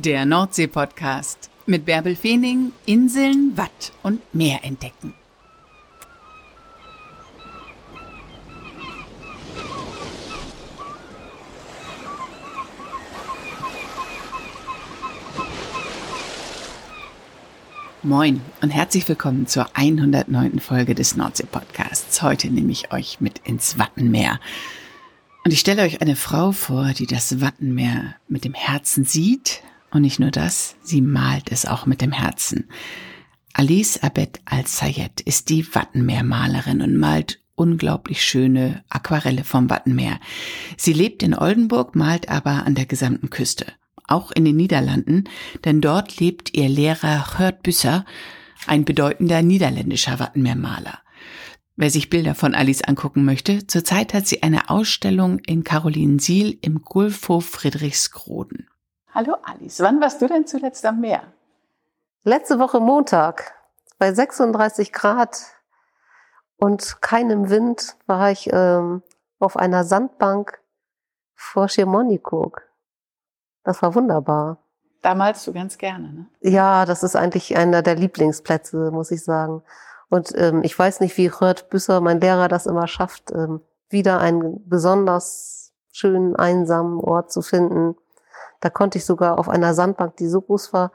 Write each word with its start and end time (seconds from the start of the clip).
Der 0.00 0.24
Nordsee-Podcast 0.26 1.50
mit 1.66 1.84
Bärbel 1.84 2.14
Feening, 2.14 2.70
Inseln, 2.86 3.56
Watt 3.56 3.90
und 4.04 4.20
Meer 4.32 4.60
entdecken. 4.62 5.12
Moin 18.04 18.40
und 18.60 18.70
herzlich 18.70 19.08
willkommen 19.08 19.48
zur 19.48 19.68
109. 19.74 20.60
Folge 20.60 20.94
des 20.94 21.16
Nordsee-Podcasts. 21.16 22.22
Heute 22.22 22.50
nehme 22.50 22.70
ich 22.70 22.92
euch 22.92 23.20
mit 23.20 23.40
ins 23.40 23.80
Wattenmeer. 23.80 24.38
Und 25.44 25.52
ich 25.52 25.58
stelle 25.58 25.82
euch 25.82 26.00
eine 26.02 26.14
Frau 26.14 26.52
vor, 26.52 26.92
die 26.92 27.06
das 27.06 27.40
Wattenmeer 27.40 28.14
mit 28.28 28.44
dem 28.44 28.54
Herzen 28.54 29.04
sieht, 29.04 29.57
und 29.90 30.02
nicht 30.02 30.18
nur 30.18 30.30
das, 30.30 30.76
sie 30.82 31.00
malt 31.00 31.50
es 31.50 31.66
auch 31.66 31.86
mit 31.86 32.00
dem 32.00 32.12
Herzen. 32.12 32.68
Alice 33.52 34.02
Abed 34.02 34.40
Al-Sayed 34.44 35.20
ist 35.22 35.48
die 35.48 35.74
Wattenmeermalerin 35.74 36.82
und 36.82 36.96
malt 36.96 37.40
unglaublich 37.54 38.22
schöne 38.24 38.84
Aquarelle 38.88 39.44
vom 39.44 39.68
Wattenmeer. 39.68 40.20
Sie 40.76 40.92
lebt 40.92 41.22
in 41.22 41.34
Oldenburg, 41.34 41.96
malt 41.96 42.28
aber 42.28 42.64
an 42.66 42.74
der 42.74 42.86
gesamten 42.86 43.30
Küste. 43.30 43.66
Auch 44.06 44.30
in 44.30 44.44
den 44.44 44.56
Niederlanden, 44.56 45.24
denn 45.64 45.80
dort 45.80 46.18
lebt 46.18 46.56
ihr 46.56 46.68
Lehrer 46.68 47.26
Gert 47.36 47.62
Büsser, 47.62 48.04
ein 48.66 48.84
bedeutender 48.84 49.42
niederländischer 49.42 50.18
Wattenmeermaler. 50.18 51.00
Wer 51.76 51.90
sich 51.90 52.10
Bilder 52.10 52.34
von 52.34 52.54
Alice 52.54 52.82
angucken 52.82 53.24
möchte, 53.24 53.66
zurzeit 53.66 54.14
hat 54.14 54.26
sie 54.26 54.42
eine 54.42 54.70
Ausstellung 54.70 55.38
in 55.40 55.62
Carolinensiel 55.62 56.58
im 56.60 56.82
Gulfhof 56.82 57.46
Friedrichskroden. 57.46 58.68
Hallo 59.14 59.36
Alice, 59.42 59.80
wann 59.80 60.00
warst 60.02 60.20
du 60.20 60.26
denn 60.26 60.46
zuletzt 60.46 60.84
am 60.84 61.00
Meer? 61.00 61.22
Letzte 62.24 62.58
Woche 62.58 62.78
Montag 62.78 63.54
bei 63.98 64.12
36 64.12 64.92
Grad 64.92 65.46
und 66.58 67.00
keinem 67.00 67.48
Wind 67.48 67.96
war 68.06 68.30
ich 68.30 68.50
ähm, 68.52 69.02
auf 69.38 69.56
einer 69.56 69.84
Sandbank 69.84 70.60
vor 71.34 71.68
Schiermonnikoog. 71.68 72.62
Das 73.64 73.80
war 73.80 73.94
wunderbar. 73.94 74.58
Da 75.00 75.14
malst 75.14 75.46
du 75.46 75.54
ganz 75.54 75.78
gerne, 75.78 76.12
ne? 76.12 76.26
Ja, 76.40 76.84
das 76.84 77.02
ist 77.02 77.16
eigentlich 77.16 77.56
einer 77.56 77.80
der 77.80 77.94
Lieblingsplätze, 77.94 78.90
muss 78.90 79.10
ich 79.10 79.24
sagen. 79.24 79.62
Und 80.10 80.32
ähm, 80.36 80.62
ich 80.64 80.78
weiß 80.78 81.00
nicht, 81.00 81.16
wie 81.16 81.28
Rört 81.28 81.70
Büsser, 81.70 82.02
mein 82.02 82.20
Lehrer, 82.20 82.48
das 82.48 82.66
immer 82.66 82.86
schafft, 82.86 83.30
ähm, 83.30 83.62
wieder 83.88 84.20
einen 84.20 84.68
besonders 84.68 85.72
schönen, 85.92 86.36
einsamen 86.36 87.00
Ort 87.00 87.32
zu 87.32 87.40
finden, 87.40 87.96
da 88.60 88.70
konnte 88.70 88.98
ich 88.98 89.04
sogar 89.04 89.38
auf 89.38 89.48
einer 89.48 89.74
Sandbank, 89.74 90.16
die 90.16 90.28
so 90.28 90.40
groß 90.40 90.72
war, 90.72 90.92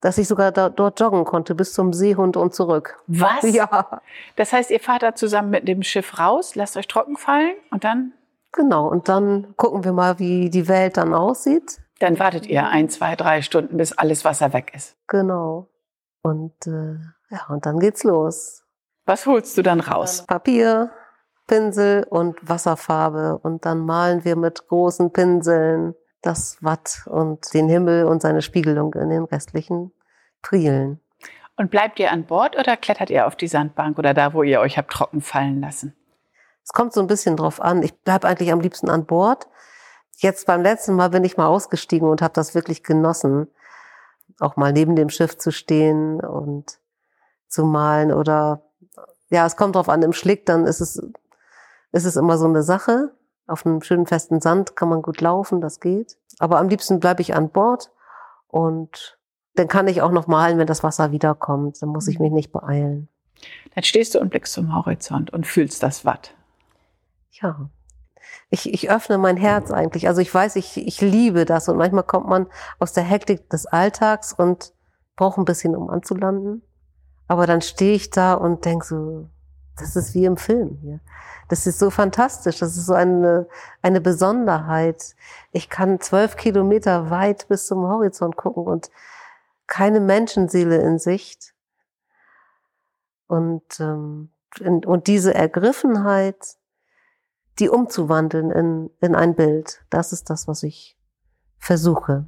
dass 0.00 0.18
ich 0.18 0.28
sogar 0.28 0.52
da, 0.52 0.68
dort 0.68 1.00
joggen 1.00 1.24
konnte 1.24 1.54
bis 1.54 1.72
zum 1.72 1.92
Seehund 1.92 2.36
und 2.36 2.54
zurück. 2.54 3.02
Was? 3.06 3.42
Ja. 3.42 4.00
Das 4.36 4.52
heißt, 4.52 4.70
ihr 4.70 4.80
fahrt 4.80 5.02
da 5.02 5.14
zusammen 5.14 5.50
mit 5.50 5.66
dem 5.66 5.82
Schiff 5.82 6.18
raus, 6.18 6.54
lasst 6.54 6.76
euch 6.76 6.88
trocken 6.88 7.16
fallen 7.16 7.56
und 7.70 7.84
dann? 7.84 8.12
Genau, 8.52 8.88
und 8.88 9.08
dann 9.08 9.54
gucken 9.56 9.84
wir 9.84 9.92
mal, 9.92 10.18
wie 10.18 10.50
die 10.50 10.68
Welt 10.68 10.96
dann 10.96 11.14
aussieht. 11.14 11.80
Dann 11.98 12.18
wartet 12.18 12.46
ihr 12.46 12.66
ein, 12.68 12.88
zwei, 12.88 13.16
drei 13.16 13.42
Stunden, 13.42 13.76
bis 13.76 13.92
alles 13.92 14.24
Wasser 14.24 14.52
weg 14.52 14.72
ist. 14.74 14.96
Genau. 15.08 15.68
Und 16.22 16.66
äh, 16.66 16.98
ja, 17.30 17.46
und 17.48 17.66
dann 17.66 17.78
geht's 17.78 18.04
los. 18.04 18.64
Was 19.04 19.26
holst 19.26 19.58
du 19.58 19.62
dann 19.62 19.80
raus? 19.80 20.24
Papier, 20.26 20.90
Pinsel 21.46 22.06
und 22.08 22.36
Wasserfarbe. 22.48 23.38
Und 23.42 23.64
dann 23.64 23.80
malen 23.80 24.24
wir 24.24 24.36
mit 24.36 24.68
großen 24.68 25.12
Pinseln 25.12 25.94
das 26.22 26.58
Watt 26.62 27.02
und 27.06 27.52
den 27.54 27.68
Himmel 27.68 28.04
und 28.04 28.22
seine 28.22 28.42
Spiegelung 28.42 28.94
in 28.94 29.10
den 29.10 29.24
restlichen 29.24 29.92
Prielen. 30.42 31.00
Und 31.56 31.70
bleibt 31.70 31.98
ihr 31.98 32.12
an 32.12 32.24
Bord 32.24 32.56
oder 32.56 32.76
klettert 32.76 33.10
ihr 33.10 33.26
auf 33.26 33.36
die 33.36 33.48
Sandbank 33.48 33.98
oder 33.98 34.14
da, 34.14 34.32
wo 34.32 34.42
ihr 34.42 34.60
euch 34.60 34.78
habt 34.78 34.92
trocken 34.92 35.20
fallen 35.20 35.60
lassen? 35.60 35.94
Es 36.62 36.72
kommt 36.72 36.92
so 36.92 37.00
ein 37.00 37.06
bisschen 37.06 37.36
drauf 37.36 37.60
an. 37.60 37.82
Ich 37.82 37.98
bleibe 38.02 38.28
eigentlich 38.28 38.52
am 38.52 38.60
liebsten 38.60 38.90
an 38.90 39.06
Bord. 39.06 39.48
Jetzt 40.16 40.46
beim 40.46 40.62
letzten 40.62 40.94
Mal 40.94 41.10
bin 41.10 41.24
ich 41.24 41.36
mal 41.36 41.46
ausgestiegen 41.46 42.08
und 42.08 42.22
habe 42.22 42.34
das 42.34 42.54
wirklich 42.54 42.82
genossen, 42.82 43.48
auch 44.38 44.56
mal 44.56 44.72
neben 44.72 44.94
dem 44.94 45.08
Schiff 45.08 45.38
zu 45.38 45.50
stehen 45.50 46.20
und 46.20 46.78
zu 47.48 47.64
malen 47.64 48.12
oder 48.12 48.62
ja, 49.30 49.46
es 49.46 49.56
kommt 49.56 49.76
drauf 49.76 49.88
an, 49.88 50.02
im 50.02 50.12
Schlick, 50.12 50.46
dann 50.46 50.66
ist 50.66 50.80
es, 50.80 51.02
ist 51.92 52.04
es 52.04 52.16
immer 52.16 52.38
so 52.38 52.46
eine 52.46 52.62
Sache. 52.62 53.12
Auf 53.48 53.66
einem 53.66 53.82
schönen 53.82 54.06
festen 54.06 54.40
Sand 54.40 54.76
kann 54.76 54.88
man 54.88 55.02
gut 55.02 55.20
laufen, 55.20 55.60
das 55.60 55.80
geht. 55.80 56.16
Aber 56.38 56.58
am 56.58 56.68
liebsten 56.68 57.00
bleibe 57.00 57.22
ich 57.22 57.34
an 57.34 57.48
Bord 57.48 57.90
und 58.46 59.18
dann 59.54 59.68
kann 59.68 59.88
ich 59.88 60.02
auch 60.02 60.12
noch 60.12 60.26
malen, 60.28 60.58
wenn 60.58 60.66
das 60.66 60.84
Wasser 60.84 61.10
wiederkommt. 61.10 61.82
Dann 61.82 61.88
muss 61.88 62.06
ich 62.06 62.20
mich 62.20 62.30
nicht 62.30 62.52
beeilen. 62.52 63.08
Dann 63.74 63.84
stehst 63.84 64.14
du 64.14 64.20
und 64.20 64.30
blickst 64.30 64.52
zum 64.52 64.74
Horizont 64.74 65.32
und 65.32 65.46
fühlst 65.46 65.82
das 65.82 66.04
Watt. 66.04 66.34
Ja. 67.30 67.68
Ich, 68.50 68.72
ich 68.72 68.90
öffne 68.90 69.18
mein 69.18 69.36
Herz 69.36 69.70
eigentlich. 69.70 70.06
Also 70.08 70.20
ich 70.20 70.32
weiß, 70.32 70.56
ich, 70.56 70.76
ich 70.76 71.00
liebe 71.00 71.44
das 71.44 71.68
und 71.68 71.76
manchmal 71.76 72.04
kommt 72.04 72.28
man 72.28 72.46
aus 72.78 72.92
der 72.92 73.04
Hektik 73.04 73.48
des 73.50 73.66
Alltags 73.66 74.32
und 74.32 74.72
braucht 75.16 75.38
ein 75.38 75.44
bisschen, 75.44 75.74
um 75.74 75.90
anzulanden. 75.90 76.62
Aber 77.26 77.46
dann 77.46 77.60
stehe 77.60 77.94
ich 77.94 78.10
da 78.10 78.34
und 78.34 78.64
denk 78.64 78.84
so, 78.84 79.28
das 79.80 79.96
ist 79.96 80.14
wie 80.14 80.24
im 80.24 80.36
Film 80.36 80.78
hier. 80.82 81.00
Das 81.48 81.66
ist 81.66 81.78
so 81.78 81.90
fantastisch. 81.90 82.58
Das 82.58 82.76
ist 82.76 82.86
so 82.86 82.94
eine, 82.94 83.48
eine 83.82 84.00
Besonderheit. 84.00 85.16
Ich 85.52 85.70
kann 85.70 86.00
zwölf 86.00 86.36
Kilometer 86.36 87.10
weit 87.10 87.48
bis 87.48 87.66
zum 87.66 87.82
Horizont 87.82 88.36
gucken 88.36 88.64
und 88.64 88.90
keine 89.66 90.00
Menschenseele 90.00 90.76
in 90.76 90.98
Sicht. 90.98 91.54
Und, 93.26 93.80
ähm, 93.80 94.30
und 94.60 95.06
diese 95.06 95.34
Ergriffenheit, 95.34 96.56
die 97.58 97.68
umzuwandeln 97.68 98.50
in, 98.50 98.90
in 99.00 99.14
ein 99.14 99.34
Bild, 99.34 99.84
das 99.90 100.12
ist 100.12 100.30
das, 100.30 100.48
was 100.48 100.62
ich 100.62 100.98
versuche. 101.58 102.26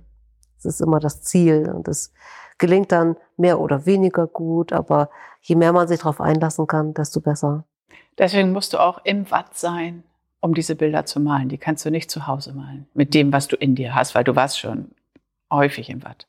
Das 0.56 0.74
ist 0.74 0.80
immer 0.80 1.00
das 1.00 1.22
Ziel 1.22 1.70
und 1.70 1.88
es 1.88 2.12
gelingt 2.60 2.92
dann 2.92 3.16
mehr 3.36 3.58
oder 3.58 3.86
weniger 3.86 4.28
gut, 4.28 4.72
aber 4.72 5.10
je 5.40 5.56
mehr 5.56 5.72
man 5.72 5.88
sich 5.88 5.98
darauf 5.98 6.20
einlassen 6.20 6.68
kann, 6.68 6.94
desto 6.94 7.20
besser. 7.20 7.64
Deswegen 8.18 8.52
musst 8.52 8.72
du 8.72 8.78
auch 8.78 9.00
im 9.04 9.28
Watt 9.30 9.56
sein, 9.56 10.04
um 10.40 10.54
diese 10.54 10.76
Bilder 10.76 11.06
zu 11.06 11.18
malen. 11.18 11.48
Die 11.48 11.58
kannst 11.58 11.84
du 11.84 11.90
nicht 11.90 12.10
zu 12.10 12.26
Hause 12.26 12.52
malen. 12.52 12.86
Mit 12.94 13.14
dem, 13.14 13.32
was 13.32 13.48
du 13.48 13.56
in 13.56 13.74
dir 13.74 13.94
hast, 13.94 14.14
weil 14.14 14.24
du 14.24 14.36
warst 14.36 14.60
schon 14.60 14.92
häufig 15.50 15.90
im 15.90 16.04
Watt. 16.04 16.28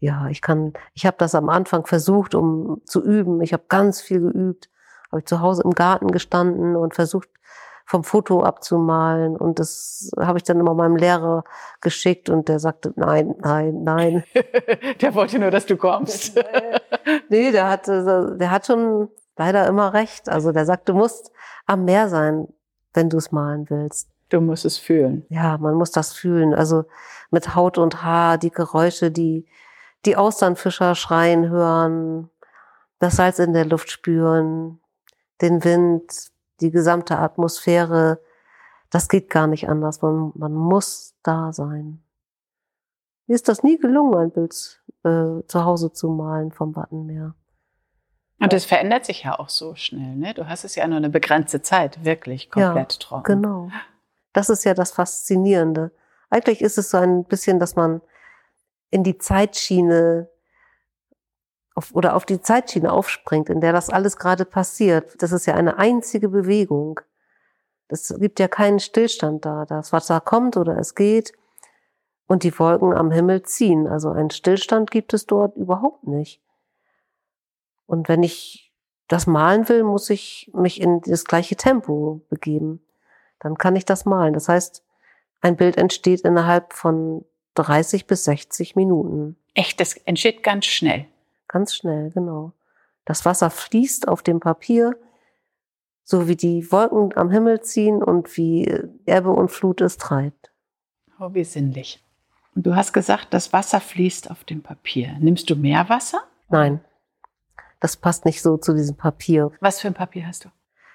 Ja, 0.00 0.28
ich 0.28 0.40
kann, 0.40 0.72
ich 0.94 1.06
habe 1.06 1.16
das 1.18 1.34
am 1.34 1.48
Anfang 1.48 1.86
versucht, 1.86 2.34
um 2.34 2.80
zu 2.84 3.04
üben. 3.04 3.42
Ich 3.42 3.52
habe 3.52 3.64
ganz 3.68 4.00
viel 4.00 4.20
geübt. 4.20 4.70
Habe 5.10 5.20
ich 5.20 5.26
zu 5.26 5.40
Hause 5.40 5.62
im 5.64 5.72
Garten 5.72 6.10
gestanden 6.10 6.76
und 6.76 6.94
versucht, 6.94 7.28
vom 7.88 8.04
Foto 8.04 8.42
abzumalen. 8.42 9.34
Und 9.34 9.58
das 9.58 10.10
habe 10.20 10.36
ich 10.36 10.44
dann 10.44 10.60
immer 10.60 10.74
meinem 10.74 10.96
Lehrer 10.96 11.44
geschickt 11.80 12.28
und 12.28 12.48
der 12.48 12.58
sagte, 12.58 12.92
nein, 12.96 13.34
nein, 13.40 13.82
nein. 13.82 14.24
der 15.00 15.14
wollte 15.14 15.38
nur, 15.38 15.50
dass 15.50 15.64
du 15.64 15.78
kommst. 15.78 16.38
nee, 17.30 17.50
der 17.50 17.66
hatte, 17.66 18.36
der 18.38 18.50
hat 18.50 18.66
schon 18.66 19.08
leider 19.38 19.66
immer 19.66 19.94
recht. 19.94 20.28
Also 20.28 20.52
der 20.52 20.66
sagt, 20.66 20.90
du 20.90 20.92
musst 20.92 21.32
am 21.64 21.86
Meer 21.86 22.10
sein, 22.10 22.48
wenn 22.92 23.08
du 23.08 23.16
es 23.16 23.32
malen 23.32 23.70
willst. 23.70 24.10
Du 24.28 24.42
musst 24.42 24.66
es 24.66 24.76
fühlen. 24.76 25.24
Ja, 25.30 25.56
man 25.56 25.72
muss 25.72 25.90
das 25.90 26.12
fühlen. 26.12 26.52
Also 26.52 26.84
mit 27.30 27.54
Haut 27.54 27.78
und 27.78 28.02
Haar, 28.02 28.36
die 28.36 28.50
Geräusche, 28.50 29.10
die 29.10 29.46
die 30.04 30.16
Austernfischer 30.16 30.94
schreien 30.94 31.48
hören, 31.48 32.28
das 32.98 33.16
Salz 33.16 33.38
in 33.38 33.54
der 33.54 33.64
Luft 33.64 33.90
spüren, 33.90 34.78
den 35.40 35.64
Wind, 35.64 36.30
die 36.60 36.70
gesamte 36.70 37.18
Atmosphäre. 37.18 38.20
Das 38.90 39.08
geht 39.08 39.30
gar 39.30 39.46
nicht 39.46 39.68
anders. 39.68 40.02
Man, 40.02 40.32
man 40.34 40.54
muss 40.54 41.14
da 41.22 41.52
sein. 41.52 42.02
Mir 43.26 43.34
ist 43.34 43.48
das 43.48 43.62
nie 43.62 43.78
gelungen, 43.78 44.14
ein 44.14 44.30
Bild 44.30 44.82
äh, 45.04 45.42
zu 45.46 45.64
Hause 45.64 45.92
zu 45.92 46.08
malen 46.08 46.50
vom 46.50 46.74
Wattenmeer. 46.74 47.34
Und 48.40 48.52
es 48.52 48.64
verändert 48.64 49.04
sich 49.04 49.24
ja 49.24 49.38
auch 49.38 49.48
so 49.48 49.74
schnell. 49.74 50.14
Ne? 50.16 50.32
Du 50.32 50.48
hast 50.48 50.64
es 50.64 50.76
ja 50.76 50.86
nur 50.86 50.96
eine 50.96 51.10
begrenzte 51.10 51.60
Zeit, 51.60 52.04
wirklich 52.04 52.50
komplett 52.50 52.94
ja, 52.94 52.98
trocken. 52.98 53.42
Genau. 53.42 53.70
Das 54.32 54.48
ist 54.48 54.64
ja 54.64 54.74
das 54.74 54.92
Faszinierende. 54.92 55.90
Eigentlich 56.30 56.60
ist 56.60 56.78
es 56.78 56.90
so 56.90 56.98
ein 56.98 57.24
bisschen, 57.24 57.58
dass 57.58 57.74
man 57.74 58.00
in 58.90 59.02
die 59.02 59.18
Zeitschiene 59.18 60.28
auf, 61.78 61.94
oder 61.94 62.16
auf 62.16 62.26
die 62.26 62.42
Zeitschiene 62.42 62.92
aufspringt, 62.92 63.48
in 63.48 63.60
der 63.60 63.72
das 63.72 63.88
alles 63.88 64.16
gerade 64.16 64.44
passiert. 64.44 65.22
Das 65.22 65.30
ist 65.30 65.46
ja 65.46 65.54
eine 65.54 65.78
einzige 65.78 66.28
Bewegung. 66.28 67.00
Es 67.86 68.12
gibt 68.18 68.40
ja 68.40 68.48
keinen 68.48 68.80
Stillstand 68.80 69.46
da. 69.46 69.64
Das 69.64 69.92
Wasser 69.92 70.20
kommt 70.20 70.56
oder 70.56 70.76
es 70.76 70.96
geht 70.96 71.32
und 72.26 72.42
die 72.42 72.58
Wolken 72.58 72.92
am 72.92 73.12
Himmel 73.12 73.44
ziehen. 73.44 73.86
Also 73.86 74.10
einen 74.10 74.30
Stillstand 74.30 74.90
gibt 74.90 75.14
es 75.14 75.26
dort 75.26 75.56
überhaupt 75.56 76.06
nicht. 76.06 76.42
Und 77.86 78.08
wenn 78.08 78.24
ich 78.24 78.72
das 79.06 79.26
malen 79.28 79.68
will, 79.68 79.84
muss 79.84 80.10
ich 80.10 80.50
mich 80.52 80.80
in 80.80 81.00
das 81.02 81.24
gleiche 81.24 81.54
Tempo 81.54 82.20
begeben. 82.28 82.84
Dann 83.38 83.56
kann 83.56 83.76
ich 83.76 83.84
das 83.84 84.04
malen. 84.04 84.34
Das 84.34 84.48
heißt, 84.48 84.84
ein 85.40 85.56
Bild 85.56 85.78
entsteht 85.78 86.22
innerhalb 86.22 86.72
von 86.72 87.24
30 87.54 88.08
bis 88.08 88.24
60 88.24 88.74
Minuten. 88.74 89.36
Echt, 89.54 89.78
das 89.78 89.96
entsteht 89.96 90.42
ganz 90.42 90.66
schnell. 90.66 91.06
Ganz 91.48 91.74
schnell, 91.74 92.10
genau. 92.10 92.52
Das 93.04 93.24
Wasser 93.24 93.50
fließt 93.50 94.06
auf 94.06 94.22
dem 94.22 94.38
Papier, 94.38 94.96
so 96.04 96.28
wie 96.28 96.36
die 96.36 96.70
Wolken 96.70 97.16
am 97.16 97.30
Himmel 97.30 97.62
ziehen 97.62 98.02
und 98.02 98.36
wie 98.36 98.70
Erbe 99.06 99.30
und 99.30 99.50
Flut 99.50 99.80
es 99.80 99.96
treibt. 99.96 100.52
Oh, 101.18 101.32
wie 101.32 101.44
sinnlich. 101.44 102.04
Und 102.54 102.66
du 102.66 102.76
hast 102.76 102.92
gesagt, 102.92 103.28
das 103.30 103.52
Wasser 103.52 103.80
fließt 103.80 104.30
auf 104.30 104.44
dem 104.44 104.62
Papier. 104.62 105.16
Nimmst 105.20 105.48
du 105.50 105.56
mehr 105.56 105.88
Wasser? 105.88 106.20
Nein, 106.48 106.80
das 107.80 107.96
passt 107.96 108.24
nicht 108.24 108.42
so 108.42 108.56
zu 108.56 108.74
diesem 108.74 108.96
Papier. 108.96 109.52
Was 109.60 109.80
für 109.80 109.88
ein 109.88 109.94
Papier 109.94 110.26
hast 110.26 110.44
du? 110.44 110.48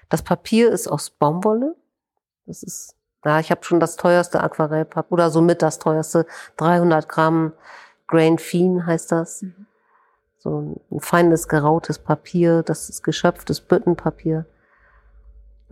Das 0.08 0.22
Papier 0.22 0.70
ist 0.70 0.86
aus 0.86 1.10
Baumwolle. 1.10 1.76
Das 2.46 2.62
ist, 2.62 2.96
ja, 3.24 3.40
ich 3.40 3.50
habe 3.50 3.64
schon 3.64 3.80
das 3.80 3.96
teuerste 3.96 4.42
Aquarellpapier 4.42 5.12
oder 5.12 5.30
somit 5.30 5.62
das 5.62 5.78
teuerste. 5.78 6.26
300 6.58 7.08
Gramm 7.08 7.52
Grain 8.06 8.38
Feen 8.38 8.86
heißt 8.86 9.12
das. 9.12 9.42
Mhm. 9.42 9.66
So 10.44 10.76
ein 10.90 11.00
feines, 11.00 11.48
gerautes 11.48 11.98
Papier. 11.98 12.62
Das 12.62 12.90
ist 12.90 13.02
geschöpftes 13.02 13.62
Büttenpapier. 13.62 14.44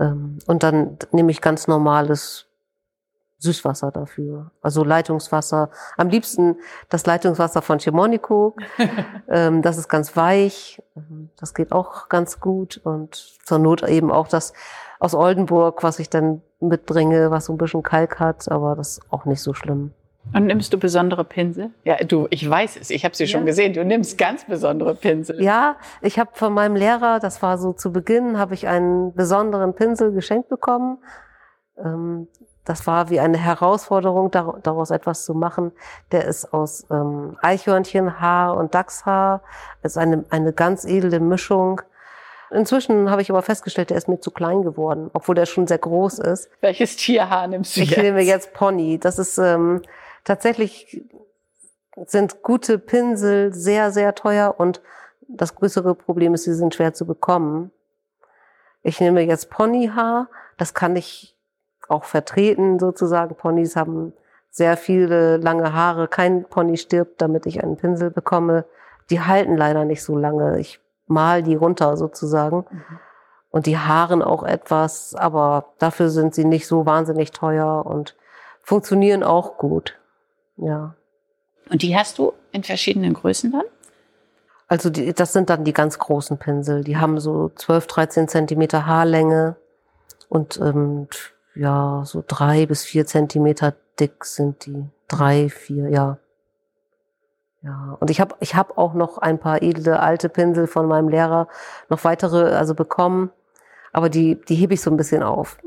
Ähm, 0.00 0.38
und 0.46 0.62
dann 0.62 0.96
nehme 1.12 1.30
ich 1.30 1.42
ganz 1.42 1.68
normales 1.68 2.46
Süßwasser 3.38 3.90
dafür. 3.90 4.50
Also 4.62 4.82
Leitungswasser. 4.82 5.68
Am 5.98 6.08
liebsten 6.08 6.56
das 6.88 7.04
Leitungswasser 7.04 7.60
von 7.60 7.80
Chemoniko. 7.80 8.56
ähm, 9.28 9.60
das 9.60 9.76
ist 9.76 9.90
ganz 9.90 10.16
weich. 10.16 10.82
Das 11.36 11.52
geht 11.52 11.72
auch 11.72 12.08
ganz 12.08 12.40
gut. 12.40 12.80
Und 12.82 13.16
zur 13.44 13.58
Not 13.58 13.82
eben 13.82 14.10
auch 14.10 14.26
das 14.26 14.54
aus 15.00 15.14
Oldenburg, 15.14 15.82
was 15.82 15.98
ich 15.98 16.08
dann 16.08 16.40
mitbringe, 16.60 17.30
was 17.30 17.44
so 17.44 17.52
ein 17.52 17.58
bisschen 17.58 17.82
Kalk 17.82 18.20
hat, 18.20 18.50
aber 18.50 18.74
das 18.74 18.92
ist 18.98 19.12
auch 19.12 19.26
nicht 19.26 19.42
so 19.42 19.52
schlimm. 19.52 19.92
Und 20.34 20.46
nimmst 20.46 20.72
du 20.72 20.78
besondere 20.78 21.24
Pinsel? 21.24 21.70
Ja, 21.84 21.96
du, 21.96 22.26
ich 22.30 22.48
weiß 22.48 22.76
es, 22.80 22.90
ich 22.90 23.04
habe 23.04 23.14
sie 23.14 23.24
ja. 23.24 23.28
schon 23.28 23.44
gesehen. 23.44 23.72
Du 23.74 23.84
nimmst 23.84 24.16
ganz 24.16 24.44
besondere 24.46 24.94
Pinsel. 24.94 25.42
Ja, 25.42 25.76
ich 26.00 26.18
habe 26.18 26.30
von 26.34 26.54
meinem 26.54 26.76
Lehrer, 26.76 27.18
das 27.18 27.42
war 27.42 27.58
so 27.58 27.72
zu 27.72 27.92
Beginn, 27.92 28.38
habe 28.38 28.54
ich 28.54 28.68
einen 28.68 29.12
besonderen 29.14 29.74
Pinsel 29.74 30.12
geschenkt 30.12 30.48
bekommen. 30.48 30.98
Ähm, 31.76 32.28
das 32.64 32.86
war 32.86 33.10
wie 33.10 33.18
eine 33.18 33.38
Herausforderung, 33.38 34.30
daraus 34.30 34.90
etwas 34.90 35.24
zu 35.24 35.34
machen. 35.34 35.72
Der 36.12 36.24
ist 36.26 36.52
aus 36.52 36.86
ähm, 36.90 37.36
Eichhörnchenhaar 37.42 38.56
und 38.56 38.74
Dachshaar. 38.74 39.42
Das 39.82 39.92
ist 39.92 39.98
eine, 39.98 40.24
eine 40.30 40.52
ganz 40.52 40.84
edle 40.84 41.18
Mischung. 41.18 41.82
Inzwischen 42.52 43.10
habe 43.10 43.20
ich 43.22 43.30
aber 43.30 43.42
festgestellt, 43.42 43.90
der 43.90 43.96
ist 43.96 44.08
mir 44.08 44.20
zu 44.20 44.30
klein 44.30 44.62
geworden, 44.62 45.10
obwohl 45.12 45.34
der 45.34 45.46
schon 45.46 45.66
sehr 45.66 45.78
groß 45.78 46.20
ist. 46.20 46.50
Welches 46.60 46.96
Tierhaar 46.96 47.48
nimmst 47.48 47.76
du 47.76 47.80
ich 47.80 47.90
jetzt? 47.90 47.98
Ich 47.98 48.04
nehme 48.04 48.20
jetzt 48.20 48.52
Pony. 48.52 48.98
Das 48.98 49.18
ist 49.18 49.38
ähm, 49.38 49.82
tatsächlich 50.24 51.04
sind 52.06 52.42
gute 52.42 52.78
Pinsel 52.78 53.52
sehr, 53.52 53.90
sehr 53.90 54.14
teuer 54.14 54.54
und 54.58 54.80
das 55.28 55.54
größere 55.54 55.94
Problem 55.94 56.34
ist, 56.34 56.44
sie 56.44 56.54
sind 56.54 56.74
schwer 56.74 56.94
zu 56.94 57.06
bekommen. 57.06 57.70
Ich 58.82 59.00
nehme 59.00 59.22
jetzt 59.22 59.50
Ponyhaar. 59.50 60.28
Das 60.58 60.74
kann 60.74 60.96
ich 60.96 61.36
auch 61.88 62.04
vertreten 62.04 62.78
sozusagen. 62.78 63.34
Ponys 63.34 63.76
haben 63.76 64.12
sehr 64.50 64.76
viele 64.76 65.38
lange 65.38 65.72
Haare. 65.72 66.08
Kein 66.08 66.44
Pony 66.44 66.76
stirbt, 66.76 67.22
damit 67.22 67.46
ich 67.46 67.62
einen 67.62 67.76
Pinsel 67.76 68.10
bekomme. 68.10 68.64
Die 69.10 69.20
halten 69.20 69.56
leider 69.56 69.84
nicht 69.84 70.02
so 70.02 70.16
lange. 70.16 70.58
Ich 70.58 70.80
mal 71.06 71.42
die 71.42 71.54
runter 71.54 71.96
sozusagen. 71.96 72.66
Mhm. 72.70 72.98
Und 73.50 73.66
die 73.66 73.78
Haaren 73.78 74.22
auch 74.22 74.44
etwas, 74.44 75.14
aber 75.14 75.66
dafür 75.78 76.08
sind 76.08 76.34
sie 76.34 76.46
nicht 76.46 76.66
so 76.66 76.86
wahnsinnig 76.86 77.32
teuer 77.32 77.84
und 77.84 78.16
funktionieren 78.62 79.22
auch 79.22 79.58
gut. 79.58 79.98
Ja. 80.56 80.94
Und 81.70 81.82
die 81.82 81.96
hast 81.96 82.18
du 82.18 82.32
in 82.52 82.62
verschiedenen 82.62 83.14
Größen 83.14 83.52
dann? 83.52 83.64
Also 84.68 84.90
die, 84.90 85.12
das 85.12 85.32
sind 85.32 85.50
dann 85.50 85.64
die 85.64 85.72
ganz 85.72 85.98
großen 85.98 86.38
Pinsel. 86.38 86.82
Die 86.82 86.96
haben 86.96 87.20
so 87.20 87.50
12, 87.54 87.86
13 87.86 88.28
Zentimeter 88.28 88.86
Haarlänge 88.86 89.56
und 90.28 90.58
ähm, 90.60 91.08
ja, 91.54 92.02
so 92.06 92.24
drei 92.26 92.66
bis 92.66 92.84
vier 92.84 93.06
Zentimeter 93.06 93.74
dick 94.00 94.24
sind 94.24 94.64
die. 94.66 94.88
Drei, 95.08 95.50
vier, 95.50 95.90
ja. 95.90 96.18
Ja, 97.62 97.96
und 98.00 98.10
ich 98.10 98.20
habe 98.20 98.34
ich 98.40 98.54
hab 98.54 98.78
auch 98.78 98.94
noch 98.94 99.18
ein 99.18 99.38
paar 99.38 99.62
edle 99.62 100.00
alte 100.00 100.28
Pinsel 100.28 100.66
von 100.66 100.86
meinem 100.86 101.08
Lehrer, 101.08 101.48
noch 101.90 102.02
weitere 102.02 102.56
also 102.56 102.74
bekommen, 102.74 103.30
aber 103.92 104.08
die, 104.08 104.40
die 104.48 104.56
hebe 104.56 104.74
ich 104.74 104.80
so 104.80 104.90
ein 104.90 104.96
bisschen 104.96 105.22
auf. 105.22 105.58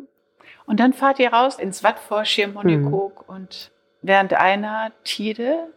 Und 0.66 0.80
dann 0.80 0.94
fahrt 0.94 1.20
ihr 1.20 1.32
raus 1.32 1.58
ins 1.58 1.84
Watt 1.84 2.00
vor 2.00 2.26
Schirmhonikok 2.26 3.26
hm. 3.28 3.36
und 3.36 3.72
während 4.06 4.34
einer 4.34 4.92
Tide 5.04 5.68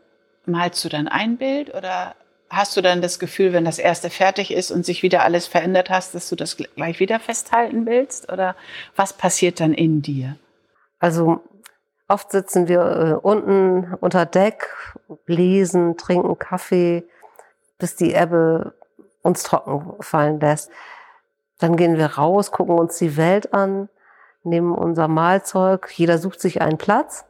malst 0.45 0.85
du 0.85 0.89
dann 0.89 1.09
ein 1.09 1.39
Bild 1.39 1.75
oder 1.75 2.15
hast 2.51 2.77
du 2.77 2.81
dann 2.81 3.03
das 3.03 3.19
Gefühl, 3.19 3.53
wenn 3.53 3.65
das 3.65 3.79
erste 3.79 4.11
fertig 4.11 4.53
ist 4.53 4.71
und 4.71 4.85
sich 4.85 5.03
wieder 5.03 5.23
alles 5.23 5.47
verändert 5.47 5.91
hast, 5.91 6.15
dass 6.15 6.29
du 6.29 6.37
das 6.37 6.57
gleich 6.57 7.01
wieder 7.01 7.21
festhalten 7.21 7.87
willst? 7.87 8.31
Oder 8.33 8.55
was 8.97 9.13
passiert 9.13 9.61
dann 9.61 9.75
in 9.75 10.03
dir? 10.03 10.37
Also 10.99 11.41
oft 12.07 12.31
sitzen 12.31 12.69
wir 12.69 12.81
äh, 12.81 13.13
unten 13.27 13.95
unter 14.01 14.27
Deck, 14.27 14.75
lesen, 15.27 15.97
trinken 15.97 16.39
Kaffee, 16.39 17.05
bis 17.79 17.97
die 17.97 18.15
Ebbe 18.15 18.75
uns 19.23 19.43
trocken 19.43 20.03
fallen 20.03 20.41
lässt. 20.41 20.71
Dann 21.59 21.77
gehen 21.77 21.97
wir 21.97 22.07
raus, 22.07 22.51
gucken 22.51 22.79
uns 22.79 22.99
die 22.99 23.17
Welt 23.17 23.53
an, 23.53 23.89
nehmen 24.43 24.73
unser 24.73 25.09
Mahlzeug. 25.09 25.91
Jeder 25.95 26.19
sucht 26.19 26.41
sich 26.41 26.63
einen 26.63 26.79
Platz 26.79 27.25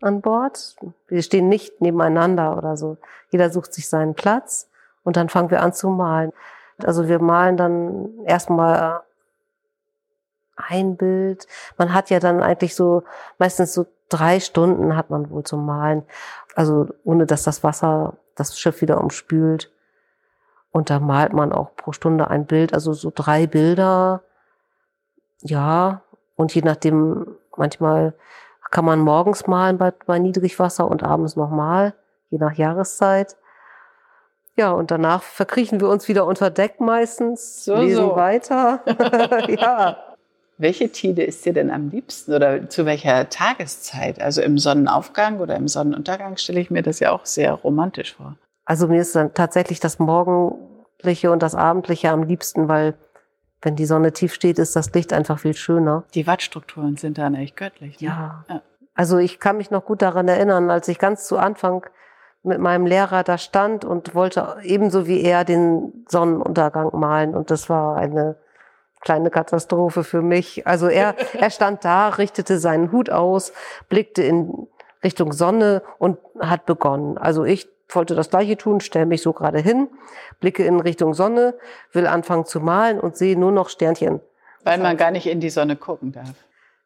an 0.00 0.20
Bord. 0.20 0.76
Wir 1.08 1.22
stehen 1.22 1.48
nicht 1.48 1.80
nebeneinander 1.80 2.56
oder 2.56 2.76
so. 2.76 2.98
Jeder 3.30 3.50
sucht 3.50 3.72
sich 3.74 3.88
seinen 3.88 4.14
Platz 4.14 4.68
und 5.04 5.16
dann 5.16 5.28
fangen 5.28 5.50
wir 5.50 5.62
an 5.62 5.72
zu 5.72 5.88
malen. 5.88 6.32
Also 6.84 7.08
wir 7.08 7.20
malen 7.20 7.56
dann 7.56 8.24
erstmal 8.24 9.02
ein 10.56 10.96
Bild. 10.96 11.46
Man 11.78 11.92
hat 11.92 12.10
ja 12.10 12.18
dann 12.18 12.42
eigentlich 12.42 12.74
so 12.74 13.02
meistens 13.38 13.72
so 13.74 13.86
drei 14.08 14.40
Stunden 14.40 14.96
hat 14.96 15.10
man 15.10 15.30
wohl 15.30 15.44
zum 15.44 15.64
Malen. 15.66 16.04
Also 16.54 16.88
ohne 17.04 17.26
dass 17.26 17.42
das 17.42 17.62
Wasser 17.62 18.14
das 18.34 18.58
Schiff 18.58 18.80
wieder 18.80 19.00
umspült. 19.00 19.72
Und 20.70 20.90
da 20.90 21.00
malt 21.00 21.32
man 21.32 21.52
auch 21.52 21.74
pro 21.74 21.92
Stunde 21.92 22.28
ein 22.28 22.46
Bild, 22.46 22.74
also 22.74 22.92
so 22.92 23.10
drei 23.14 23.46
Bilder. 23.46 24.22
Ja, 25.40 26.02
und 26.34 26.54
je 26.54 26.62
nachdem, 26.62 27.36
manchmal 27.56 28.14
kann 28.70 28.84
man 28.84 29.00
morgens 29.00 29.46
malen 29.46 29.78
bei, 29.78 29.92
bei 30.06 30.18
Niedrigwasser 30.18 30.88
und 30.88 31.02
abends 31.02 31.36
nochmal, 31.36 31.94
je 32.30 32.38
nach 32.38 32.54
Jahreszeit. 32.54 33.36
Ja, 34.56 34.72
und 34.72 34.90
danach 34.90 35.22
verkriechen 35.22 35.80
wir 35.80 35.88
uns 35.88 36.08
wieder 36.08 36.26
unter 36.26 36.50
Deck 36.50 36.80
meistens, 36.80 37.64
so, 37.64 37.76
lesen 37.76 38.08
so. 38.08 38.16
weiter. 38.16 38.80
ja. 39.48 39.98
Welche 40.58 40.90
Tide 40.90 41.22
ist 41.22 41.44
dir 41.44 41.52
denn 41.52 41.70
am 41.70 41.90
liebsten 41.90 42.32
oder 42.32 42.66
zu 42.70 42.86
welcher 42.86 43.28
Tageszeit? 43.28 44.22
Also 44.22 44.40
im 44.40 44.56
Sonnenaufgang 44.56 45.40
oder 45.40 45.54
im 45.56 45.68
Sonnenuntergang 45.68 46.38
stelle 46.38 46.60
ich 46.60 46.70
mir 46.70 46.82
das 46.82 46.98
ja 47.00 47.12
auch 47.12 47.26
sehr 47.26 47.52
romantisch 47.52 48.14
vor. 48.16 48.36
Also 48.64 48.88
mir 48.88 49.02
ist 49.02 49.14
dann 49.14 49.34
tatsächlich 49.34 49.80
das 49.80 49.98
Morgendliche 49.98 51.30
und 51.30 51.42
das 51.42 51.54
Abendliche 51.54 52.10
am 52.10 52.22
liebsten, 52.22 52.68
weil 52.68 52.94
wenn 53.62 53.76
die 53.76 53.86
Sonne 53.86 54.12
tief 54.12 54.34
steht, 54.34 54.58
ist 54.58 54.76
das 54.76 54.92
Licht 54.92 55.12
einfach 55.12 55.38
viel 55.38 55.54
schöner. 55.54 56.04
Die 56.14 56.26
Wattstrukturen 56.26 56.96
sind 56.96 57.18
dann 57.18 57.34
echt 57.34 57.56
göttlich. 57.56 58.00
Ne? 58.00 58.06
Ja. 58.08 58.44
ja. 58.48 58.62
Also 58.94 59.18
ich 59.18 59.40
kann 59.40 59.56
mich 59.56 59.70
noch 59.70 59.84
gut 59.84 60.02
daran 60.02 60.28
erinnern, 60.28 60.70
als 60.70 60.88
ich 60.88 60.98
ganz 60.98 61.26
zu 61.26 61.38
Anfang 61.38 61.86
mit 62.42 62.60
meinem 62.60 62.86
Lehrer 62.86 63.24
da 63.24 63.38
stand 63.38 63.84
und 63.84 64.14
wollte 64.14 64.56
ebenso 64.62 65.06
wie 65.06 65.20
er 65.22 65.44
den 65.44 66.04
Sonnenuntergang 66.08 66.90
malen. 66.98 67.34
Und 67.34 67.50
das 67.50 67.68
war 67.68 67.96
eine 67.96 68.36
kleine 69.00 69.30
Katastrophe 69.30 70.04
für 70.04 70.22
mich. 70.22 70.66
Also 70.66 70.88
er, 70.88 71.14
er 71.38 71.50
stand 71.50 71.84
da, 71.84 72.08
richtete 72.08 72.58
seinen 72.58 72.92
Hut 72.92 73.10
aus, 73.10 73.52
blickte 73.88 74.22
in 74.22 74.66
Richtung 75.02 75.32
Sonne 75.32 75.82
und 75.98 76.18
hat 76.38 76.66
begonnen. 76.66 77.18
Also 77.18 77.44
ich 77.44 77.68
wollte 77.88 78.14
das 78.14 78.30
gleiche 78.30 78.56
tun, 78.56 78.80
stelle 78.80 79.06
mich 79.06 79.22
so 79.22 79.32
gerade 79.32 79.58
hin, 79.58 79.88
blicke 80.40 80.64
in 80.64 80.80
Richtung 80.80 81.14
Sonne, 81.14 81.54
will 81.92 82.06
anfangen 82.06 82.44
zu 82.44 82.60
malen 82.60 82.98
und 82.98 83.16
sehe 83.16 83.38
nur 83.38 83.52
noch 83.52 83.68
Sternchen. 83.68 84.20
Weil 84.64 84.78
man 84.78 84.96
gar 84.96 85.10
nicht 85.10 85.26
in 85.26 85.40
die 85.40 85.50
Sonne 85.50 85.76
gucken 85.76 86.12
darf. 86.12 86.34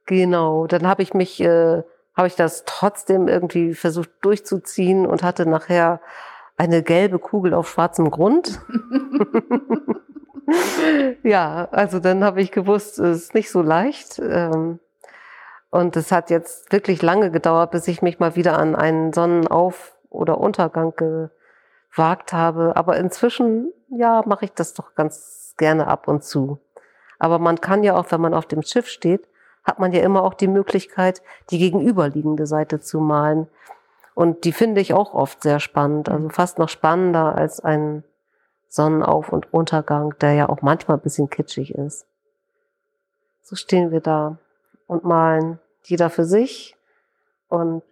Genau, 0.07 0.67
dann 0.67 0.87
habe 0.87 1.03
ich 1.03 1.15
mich, 1.15 1.41
äh, 1.41 1.83
habe 2.15 2.27
ich 2.27 2.37
das 2.37 2.65
trotzdem 2.67 3.29
irgendwie 3.29 3.75
versucht 3.75 4.11
durchzuziehen 4.23 5.07
und 5.07 5.23
hatte 5.23 5.47
nachher 5.47 6.01
eine 6.57 6.83
gelbe 6.83 7.19
Kugel 7.19 7.55
auf 7.55 7.71
schwarzem 7.71 8.11
Grund. 8.11 8.61
ja, 11.23 11.69
also 11.71 12.01
dann 12.01 12.23
habe 12.23 12.43
ich 12.43 12.53
gewusst, 12.53 12.99
es 12.99 13.23
ist 13.23 13.35
nicht 13.35 13.51
so 13.51 13.63
leicht. 13.63 14.19
Ähm, 14.19 14.79
und 15.71 15.97
es 15.97 16.11
hat 16.11 16.31
jetzt 16.31 16.73
wirklich 16.73 17.01
lange 17.01 17.31
gedauert, 17.31 17.71
bis 17.71 17.89
ich 17.89 18.03
mich 18.03 18.19
mal 18.19 18.37
wieder 18.37 18.59
an 18.59 18.75
einen 18.75 19.13
Sonnenauf 19.13 19.97
oder 20.11 20.39
Untergang 20.39 20.95
gewagt 20.97 22.33
habe. 22.33 22.77
Aber 22.77 22.97
inzwischen, 22.97 23.73
ja, 23.89 24.23
mache 24.27 24.45
ich 24.45 24.53
das 24.53 24.75
doch 24.75 24.95
ganz 24.95 25.55
gerne 25.57 25.87
ab 25.87 26.09
und 26.09 26.23
zu. 26.23 26.59
Aber 27.19 27.39
man 27.39 27.61
kann 27.61 27.83
ja 27.83 27.97
auch, 27.97 28.11
wenn 28.11 28.21
man 28.21 28.35
auf 28.35 28.47
dem 28.47 28.63
Schiff 28.63 28.89
steht, 28.89 29.27
hat 29.63 29.79
man 29.79 29.93
ja 29.93 30.03
immer 30.03 30.23
auch 30.23 30.35
die 30.35 30.49
Möglichkeit, 30.49 31.23
die 31.51 31.59
gegenüberliegende 31.59 32.47
Seite 32.47 32.81
zu 32.81 33.01
malen. 33.01 33.47
Und 34.15 34.45
die 34.45 34.53
finde 34.53 34.81
ich 34.81 34.95
auch 34.95 35.15
oft 35.15 35.43
sehr 35.43 35.61
spannend, 35.61 36.09
also 36.09 36.29
fast 36.29 36.59
noch 36.59 36.69
spannender 36.69 37.35
als 37.35 37.61
ein 37.61 38.05
Sonnenauf- 38.69 39.31
und 39.31 39.53
Untergang, 39.53 40.15
der 40.21 40.33
ja 40.33 40.49
auch 40.49 40.63
manchmal 40.63 40.97
ein 40.97 41.03
bisschen 41.03 41.29
kitschig 41.29 41.75
ist. 41.75 42.07
So 43.43 43.57
stehen 43.57 43.91
wir 43.91 44.01
da 44.01 44.39
und 44.87 45.05
malen 45.05 45.59
jeder 45.83 46.11
für 46.11 46.25
sich 46.25 46.77
und 47.49 47.83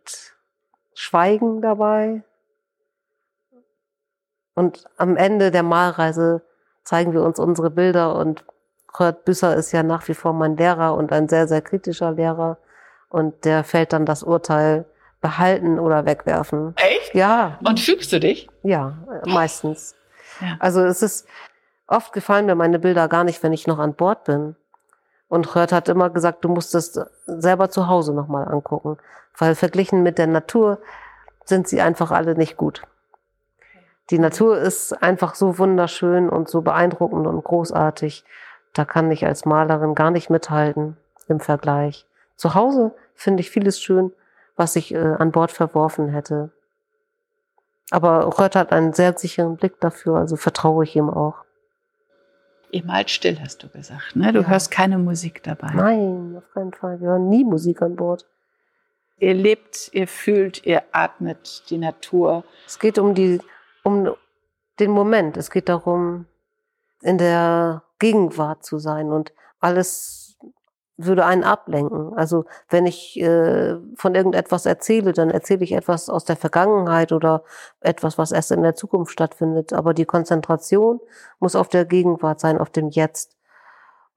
schweigen 0.99 1.63
dabei. 1.63 2.23
Und 4.55 4.85
am 4.97 5.17
Ende 5.17 5.53
der 5.53 5.63
Malreise 5.63 6.43
zeigen 6.83 7.13
wir 7.13 7.23
uns 7.23 7.39
unsere 7.39 7.71
Bilder 7.71 8.17
und 8.17 8.45
Kurt 8.89 9.25
Büsser 9.25 9.55
ist 9.55 9.71
ja 9.71 9.85
nach 9.85 10.09
wie 10.09 10.15
vor 10.15 10.33
mein 10.33 10.57
Lehrer 10.57 10.95
und 10.95 11.13
ein 11.13 11.29
sehr, 11.29 11.47
sehr 11.47 11.63
kritischer 11.63 12.11
Lehrer. 12.11 12.59
Und 13.11 13.45
der 13.45 13.63
fällt 13.63 13.93
dann 13.93 14.07
das 14.07 14.25
Urteil 14.25 14.87
behalten 15.21 15.79
oder 15.79 16.05
wegwerfen. 16.05 16.75
Echt? 16.77 17.15
Ja. 17.15 17.61
Und 17.65 17.79
fügst 17.79 18.13
du 18.13 18.19
dich? 18.19 18.49
Ja, 18.65 18.99
meistens. 19.25 19.95
Ja. 20.41 20.57
Also 20.59 20.81
es 20.85 21.03
ist 21.03 21.29
oft 21.87 22.13
gefallen 22.13 22.47
mir 22.47 22.57
meine 22.57 22.81
Bilder 22.81 23.07
gar 23.07 23.23
nicht, 23.23 23.41
wenn 23.45 23.53
ich 23.53 23.69
noch 23.69 23.79
an 23.79 23.95
Bord 23.95 24.25
bin. 24.25 24.57
Und 25.29 25.55
Rört 25.55 25.73
hat 25.73 25.89
immer 25.89 26.11
gesagt, 26.11 26.45
du 26.45 26.49
musst 26.49 26.75
es 26.75 26.99
selber 27.27 27.71
zu 27.71 27.87
Hause 27.87 28.15
nochmal 28.15 28.49
angucken. 28.49 28.97
Weil 29.37 29.55
verglichen 29.55 30.03
mit 30.03 30.19
der 30.19 30.27
Natur 30.27 30.79
sind 31.45 31.69
sie 31.69 31.81
einfach 31.81 32.11
alle 32.11 32.35
nicht 32.35 32.57
gut. 32.57 32.83
Die 34.11 34.19
Natur 34.19 34.59
ist 34.59 35.03
einfach 35.03 35.35
so 35.35 35.59
wunderschön 35.59 36.31
und 36.31 36.49
so 36.49 36.63
beeindruckend 36.63 37.27
und 37.27 37.45
großartig. 37.45 38.25
Da 38.73 38.85
kann 38.85 39.11
ich 39.11 39.27
als 39.27 39.45
Malerin 39.45 39.95
gar 39.95 40.11
nicht 40.11 40.31
mithalten 40.31 40.97
im 41.29 41.41
Vergleich. 41.41 42.07
Zu 42.37 42.55
Hause 42.55 42.93
finde 43.15 43.43
ich 43.43 43.51
vieles 43.51 43.81
schön, 43.81 44.13
was 44.57 44.77
ich 44.77 44.95
äh, 44.95 44.99
an 44.99 45.31
Bord 45.31 45.51
verworfen 45.51 46.09
hätte. 46.09 46.51
Aber 47.91 48.39
Rött 48.39 48.57
hat 48.57 48.73
einen 48.73 48.93
sehr 48.93 49.17
sicheren 49.17 49.57
Blick 49.57 49.81
dafür, 49.81 50.17
also 50.17 50.37
vertraue 50.37 50.85
ich 50.85 50.97
ihm 50.97 51.11
auch. 51.11 51.45
Ihr 52.71 52.85
malt 52.85 53.11
still, 53.11 53.39
hast 53.41 53.63
du 53.63 53.69
gesagt. 53.69 54.15
Ne? 54.17 54.33
Du 54.33 54.41
Ja. 54.41 54.49
hörst 54.49 54.71
keine 54.71 54.99
Musik 54.99 55.43
dabei. 55.43 55.71
Nein, 55.75 56.35
auf 56.37 56.53
keinen 56.53 56.73
Fall. 56.73 57.01
Wir 57.01 57.09
hören 57.09 57.29
nie 57.29 57.45
Musik 57.45 57.81
an 57.83 57.97
Bord. 57.97 58.27
Ihr 59.19 59.35
lebt, 59.35 59.91
ihr 59.93 60.07
fühlt, 60.07 60.65
ihr 60.67 60.83
atmet 60.93 61.65
die 61.71 61.79
Natur. 61.79 62.45
Es 62.67 62.79
geht 62.79 62.99
um 62.99 63.15
die, 63.15 63.41
um 63.83 64.15
den 64.79 64.91
Moment. 64.91 65.37
Es 65.37 65.51
geht 65.51 65.69
darum, 65.69 66.27
in 67.03 67.19
der 67.19 67.83
Gegenwart 67.99 68.65
zu 68.65 68.79
sein 68.79 69.11
und 69.11 69.33
alles 69.61 70.28
würde 70.99 71.25
einen 71.25 71.45
ablenken. 71.45 72.13
Also 72.15 72.45
wenn 72.69 72.85
ich 72.85 73.19
äh, 73.21 73.77
von 73.95 74.15
irgendetwas 74.15 74.67
erzähle, 74.67 75.13
dann 75.13 75.31
erzähle 75.31 75.65
ich 75.65 75.73
etwas 75.73 76.11
aus 76.11 76.25
der 76.25 76.37
Vergangenheit 76.37 77.13
oder 77.13 77.45
etwas, 77.81 78.19
was 78.19 78.33
erst 78.33 78.51
in 78.51 78.63
der 78.63 78.75
Zukunft 78.75 79.13
stattfindet. 79.13 79.73
Aber 79.73 79.95
die 79.95 80.05
Konzentration 80.05 81.01
muss 81.39 81.55
auf 81.55 81.69
der 81.69 81.85
Gegenwart 81.85 82.41
sein, 82.41 82.59
auf 82.59 82.71
dem 82.71 82.89
Jetzt. 82.91 83.37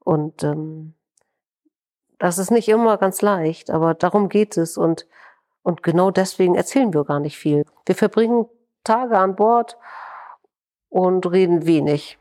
Und 0.00 0.42
ähm, 0.42 0.94
das 2.18 2.38
ist 2.38 2.50
nicht 2.50 2.68
immer 2.68 2.98
ganz 2.98 3.22
leicht, 3.22 3.70
aber 3.70 3.94
darum 3.94 4.28
geht 4.28 4.56
es. 4.56 4.76
Und, 4.76 5.06
und 5.62 5.84
genau 5.84 6.10
deswegen 6.10 6.56
erzählen 6.56 6.92
wir 6.92 7.04
gar 7.04 7.20
nicht 7.20 7.38
viel. 7.38 7.64
Wir 7.86 7.94
verbringen 7.94 8.46
Tage 8.82 9.16
an 9.16 9.36
Bord 9.36 9.78
und 10.88 11.30
reden 11.30 11.64
wenig. 11.64 12.18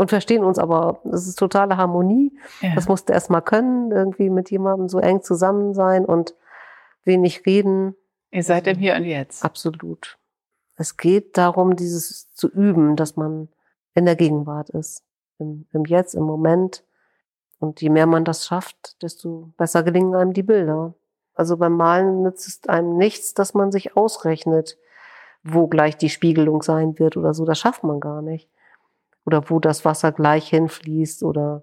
Und 0.00 0.08
verstehen 0.08 0.44
uns 0.44 0.58
aber, 0.58 1.02
es 1.12 1.28
ist 1.28 1.38
totale 1.38 1.76
Harmonie. 1.76 2.32
Ja. 2.62 2.74
Das 2.74 2.88
musste 2.88 3.12
erst 3.12 3.28
mal 3.28 3.42
können, 3.42 3.92
irgendwie 3.92 4.30
mit 4.30 4.50
jemandem 4.50 4.88
so 4.88 4.98
eng 4.98 5.20
zusammen 5.20 5.74
sein 5.74 6.06
und 6.06 6.34
wenig 7.04 7.44
reden. 7.44 7.94
Ihr 8.30 8.42
seid 8.42 8.66
im 8.66 8.78
Hier 8.78 8.94
und 8.94 9.04
Jetzt. 9.04 9.44
Absolut. 9.44 10.16
Es 10.76 10.96
geht 10.96 11.36
darum, 11.36 11.76
dieses 11.76 12.32
zu 12.32 12.48
üben, 12.48 12.96
dass 12.96 13.16
man 13.16 13.50
in 13.92 14.06
der 14.06 14.16
Gegenwart 14.16 14.70
ist. 14.70 15.04
Im, 15.38 15.66
im 15.74 15.84
Jetzt, 15.84 16.14
im 16.14 16.22
Moment. 16.22 16.82
Und 17.58 17.82
je 17.82 17.90
mehr 17.90 18.06
man 18.06 18.24
das 18.24 18.46
schafft, 18.46 19.02
desto 19.02 19.52
besser 19.58 19.82
gelingen 19.82 20.14
einem 20.14 20.32
die 20.32 20.42
Bilder. 20.42 20.94
Also 21.34 21.58
beim 21.58 21.76
Malen 21.76 22.22
nützt 22.22 22.48
es 22.48 22.66
einem 22.70 22.96
nichts, 22.96 23.34
dass 23.34 23.52
man 23.52 23.70
sich 23.70 23.98
ausrechnet, 23.98 24.78
wo 25.42 25.66
gleich 25.66 25.98
die 25.98 26.08
Spiegelung 26.08 26.62
sein 26.62 26.98
wird 26.98 27.18
oder 27.18 27.34
so. 27.34 27.44
Das 27.44 27.58
schafft 27.58 27.84
man 27.84 28.00
gar 28.00 28.22
nicht. 28.22 28.48
Oder 29.30 29.48
wo 29.48 29.60
das 29.60 29.84
Wasser 29.84 30.10
gleich 30.10 30.48
hinfließt 30.48 31.22
oder 31.22 31.62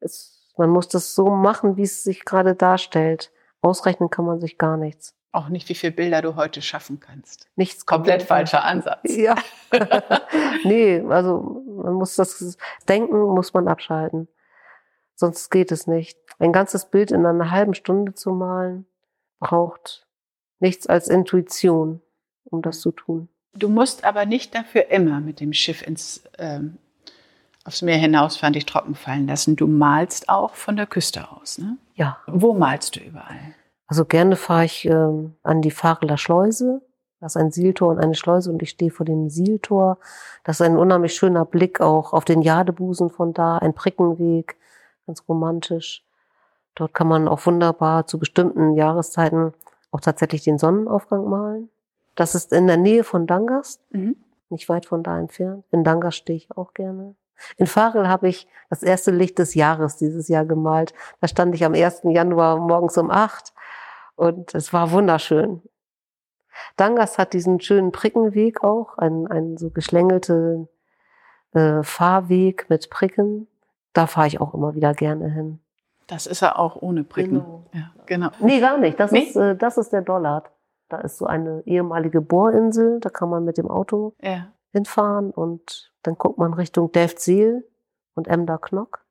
es, 0.00 0.52
man 0.58 0.68
muss 0.68 0.86
das 0.86 1.14
so 1.14 1.30
machen, 1.30 1.78
wie 1.78 1.84
es 1.84 2.04
sich 2.04 2.26
gerade 2.26 2.54
darstellt. 2.54 3.32
Ausrechnen 3.62 4.10
kann 4.10 4.26
man 4.26 4.38
sich 4.38 4.58
gar 4.58 4.76
nichts. 4.76 5.14
Auch 5.32 5.48
nicht, 5.48 5.70
wie 5.70 5.74
viele 5.74 5.92
Bilder 5.92 6.20
du 6.20 6.36
heute 6.36 6.60
schaffen 6.60 7.00
kannst. 7.00 7.48
Nichts 7.56 7.86
Komplett 7.86 8.22
falscher 8.22 8.64
Ansatz. 8.64 9.00
Ja. 9.16 9.34
nee, 10.64 11.00
also 11.08 11.62
man 11.82 11.94
muss 11.94 12.16
das 12.16 12.58
Denken 12.86 13.18
muss 13.18 13.54
man 13.54 13.66
abschalten. 13.66 14.28
Sonst 15.14 15.48
geht 15.48 15.72
es 15.72 15.86
nicht. 15.86 16.18
Ein 16.38 16.52
ganzes 16.52 16.84
Bild 16.84 17.12
in 17.12 17.24
einer 17.24 17.50
halben 17.50 17.72
Stunde 17.72 18.12
zu 18.12 18.32
malen, 18.32 18.84
braucht 19.38 20.06
nichts 20.58 20.86
als 20.86 21.08
Intuition, 21.08 22.02
um 22.44 22.60
das 22.60 22.80
zu 22.80 22.92
tun. 22.92 23.30
Du 23.54 23.70
musst 23.70 24.04
aber 24.04 24.26
nicht 24.26 24.54
dafür 24.54 24.90
immer 24.90 25.20
mit 25.20 25.40
dem 25.40 25.54
Schiff 25.54 25.80
ins, 25.80 26.22
ähm, 26.36 26.76
aufs 27.64 27.82
Meer 27.82 27.98
hinausfahren, 27.98 28.52
dich 28.54 28.66
trocken 28.66 28.94
fallen 28.94 29.26
lassen. 29.26 29.56
Du 29.56 29.66
malst 29.66 30.28
auch 30.28 30.54
von 30.54 30.76
der 30.76 30.86
Küste 30.86 31.30
aus. 31.30 31.58
Ne? 31.58 31.76
Ja. 31.94 32.18
Wo 32.26 32.54
malst 32.54 32.96
du 32.96 33.00
überall? 33.00 33.54
Also 33.86 34.04
gerne 34.04 34.36
fahre 34.36 34.64
ich 34.64 34.84
ähm, 34.86 35.34
an 35.42 35.62
die 35.62 35.70
Fareler 35.70 36.16
Schleuse. 36.16 36.80
Das 37.20 37.34
ist 37.36 37.42
ein 37.42 37.50
Sieltor 37.50 37.90
und 37.90 37.98
eine 37.98 38.14
Schleuse 38.14 38.50
und 38.50 38.62
ich 38.62 38.70
stehe 38.70 38.90
vor 38.90 39.04
dem 39.04 39.28
Sieltor. 39.28 39.98
Das 40.44 40.58
ist 40.60 40.66
ein 40.66 40.78
unheimlich 40.78 41.14
schöner 41.14 41.44
Blick 41.44 41.80
auch 41.80 42.14
auf 42.14 42.24
den 42.24 42.40
Jadebusen 42.40 43.10
von 43.10 43.34
da, 43.34 43.58
ein 43.58 43.74
Brickenweg, 43.74 44.56
ganz 45.06 45.22
romantisch. 45.28 46.02
Dort 46.76 46.94
kann 46.94 47.08
man 47.08 47.28
auch 47.28 47.44
wunderbar 47.44 48.06
zu 48.06 48.18
bestimmten 48.18 48.74
Jahreszeiten 48.74 49.52
auch 49.90 50.00
tatsächlich 50.00 50.44
den 50.44 50.56
Sonnenaufgang 50.56 51.28
malen. 51.28 51.68
Das 52.14 52.34
ist 52.34 52.52
in 52.52 52.66
der 52.68 52.76
Nähe 52.78 53.04
von 53.04 53.26
Dangast, 53.26 53.82
Mhm. 53.90 54.16
nicht 54.48 54.68
weit 54.70 54.86
von 54.86 55.02
da 55.02 55.18
entfernt. 55.18 55.64
In 55.72 55.84
Dangast 55.84 56.16
stehe 56.18 56.36
ich 56.38 56.56
auch 56.56 56.72
gerne. 56.72 57.16
In 57.56 57.66
Farel 57.66 58.08
habe 58.08 58.28
ich 58.28 58.46
das 58.68 58.82
erste 58.82 59.10
Licht 59.10 59.38
des 59.38 59.54
Jahres 59.54 59.96
dieses 59.96 60.28
Jahr 60.28 60.44
gemalt. 60.44 60.92
Da 61.20 61.28
stand 61.28 61.54
ich 61.54 61.64
am 61.64 61.74
1. 61.74 62.02
Januar 62.04 62.58
morgens 62.58 62.96
um 62.98 63.10
acht 63.10 63.52
und 64.16 64.54
es 64.54 64.72
war 64.72 64.90
wunderschön. 64.92 65.62
Dangas 66.76 67.18
hat 67.18 67.32
diesen 67.32 67.60
schönen 67.60 67.92
Prickenweg 67.92 68.62
auch, 68.62 68.98
einen, 68.98 69.26
einen 69.28 69.56
so 69.56 69.70
geschlängelten 69.70 70.68
äh, 71.52 71.82
Fahrweg 71.82 72.66
mit 72.68 72.90
Pricken. 72.90 73.46
Da 73.92 74.06
fahre 74.06 74.26
ich 74.26 74.40
auch 74.40 74.54
immer 74.54 74.74
wieder 74.74 74.94
gerne 74.94 75.28
hin. 75.30 75.60
Das 76.06 76.26
ist 76.26 76.42
er 76.42 76.58
auch 76.58 76.76
ohne 76.76 77.04
Pricken. 77.04 77.34
Genau. 77.40 77.64
Ja, 77.72 77.90
genau. 78.06 78.28
Nee, 78.40 78.60
gar 78.60 78.78
nicht. 78.78 78.98
Das, 79.00 79.10
Nee? 79.12 79.20
ist, 79.20 79.36
äh, 79.36 79.56
das 79.56 79.78
ist 79.78 79.92
der 79.92 80.02
Dollard. 80.02 80.50
Da 80.88 80.98
ist 80.98 81.18
so 81.18 81.26
eine 81.26 81.62
ehemalige 81.66 82.20
Bohrinsel, 82.20 82.98
da 83.00 83.10
kann 83.10 83.30
man 83.30 83.44
mit 83.44 83.58
dem 83.58 83.70
Auto 83.70 84.12
Ja. 84.20 84.48
Hinfahren 84.72 85.30
und 85.30 85.92
dann 86.02 86.16
guckt 86.16 86.38
man 86.38 86.54
Richtung 86.54 86.92
Delftseel 86.92 87.66
und 88.14 88.28
Emder 88.28 88.58
Knock. 88.58 89.04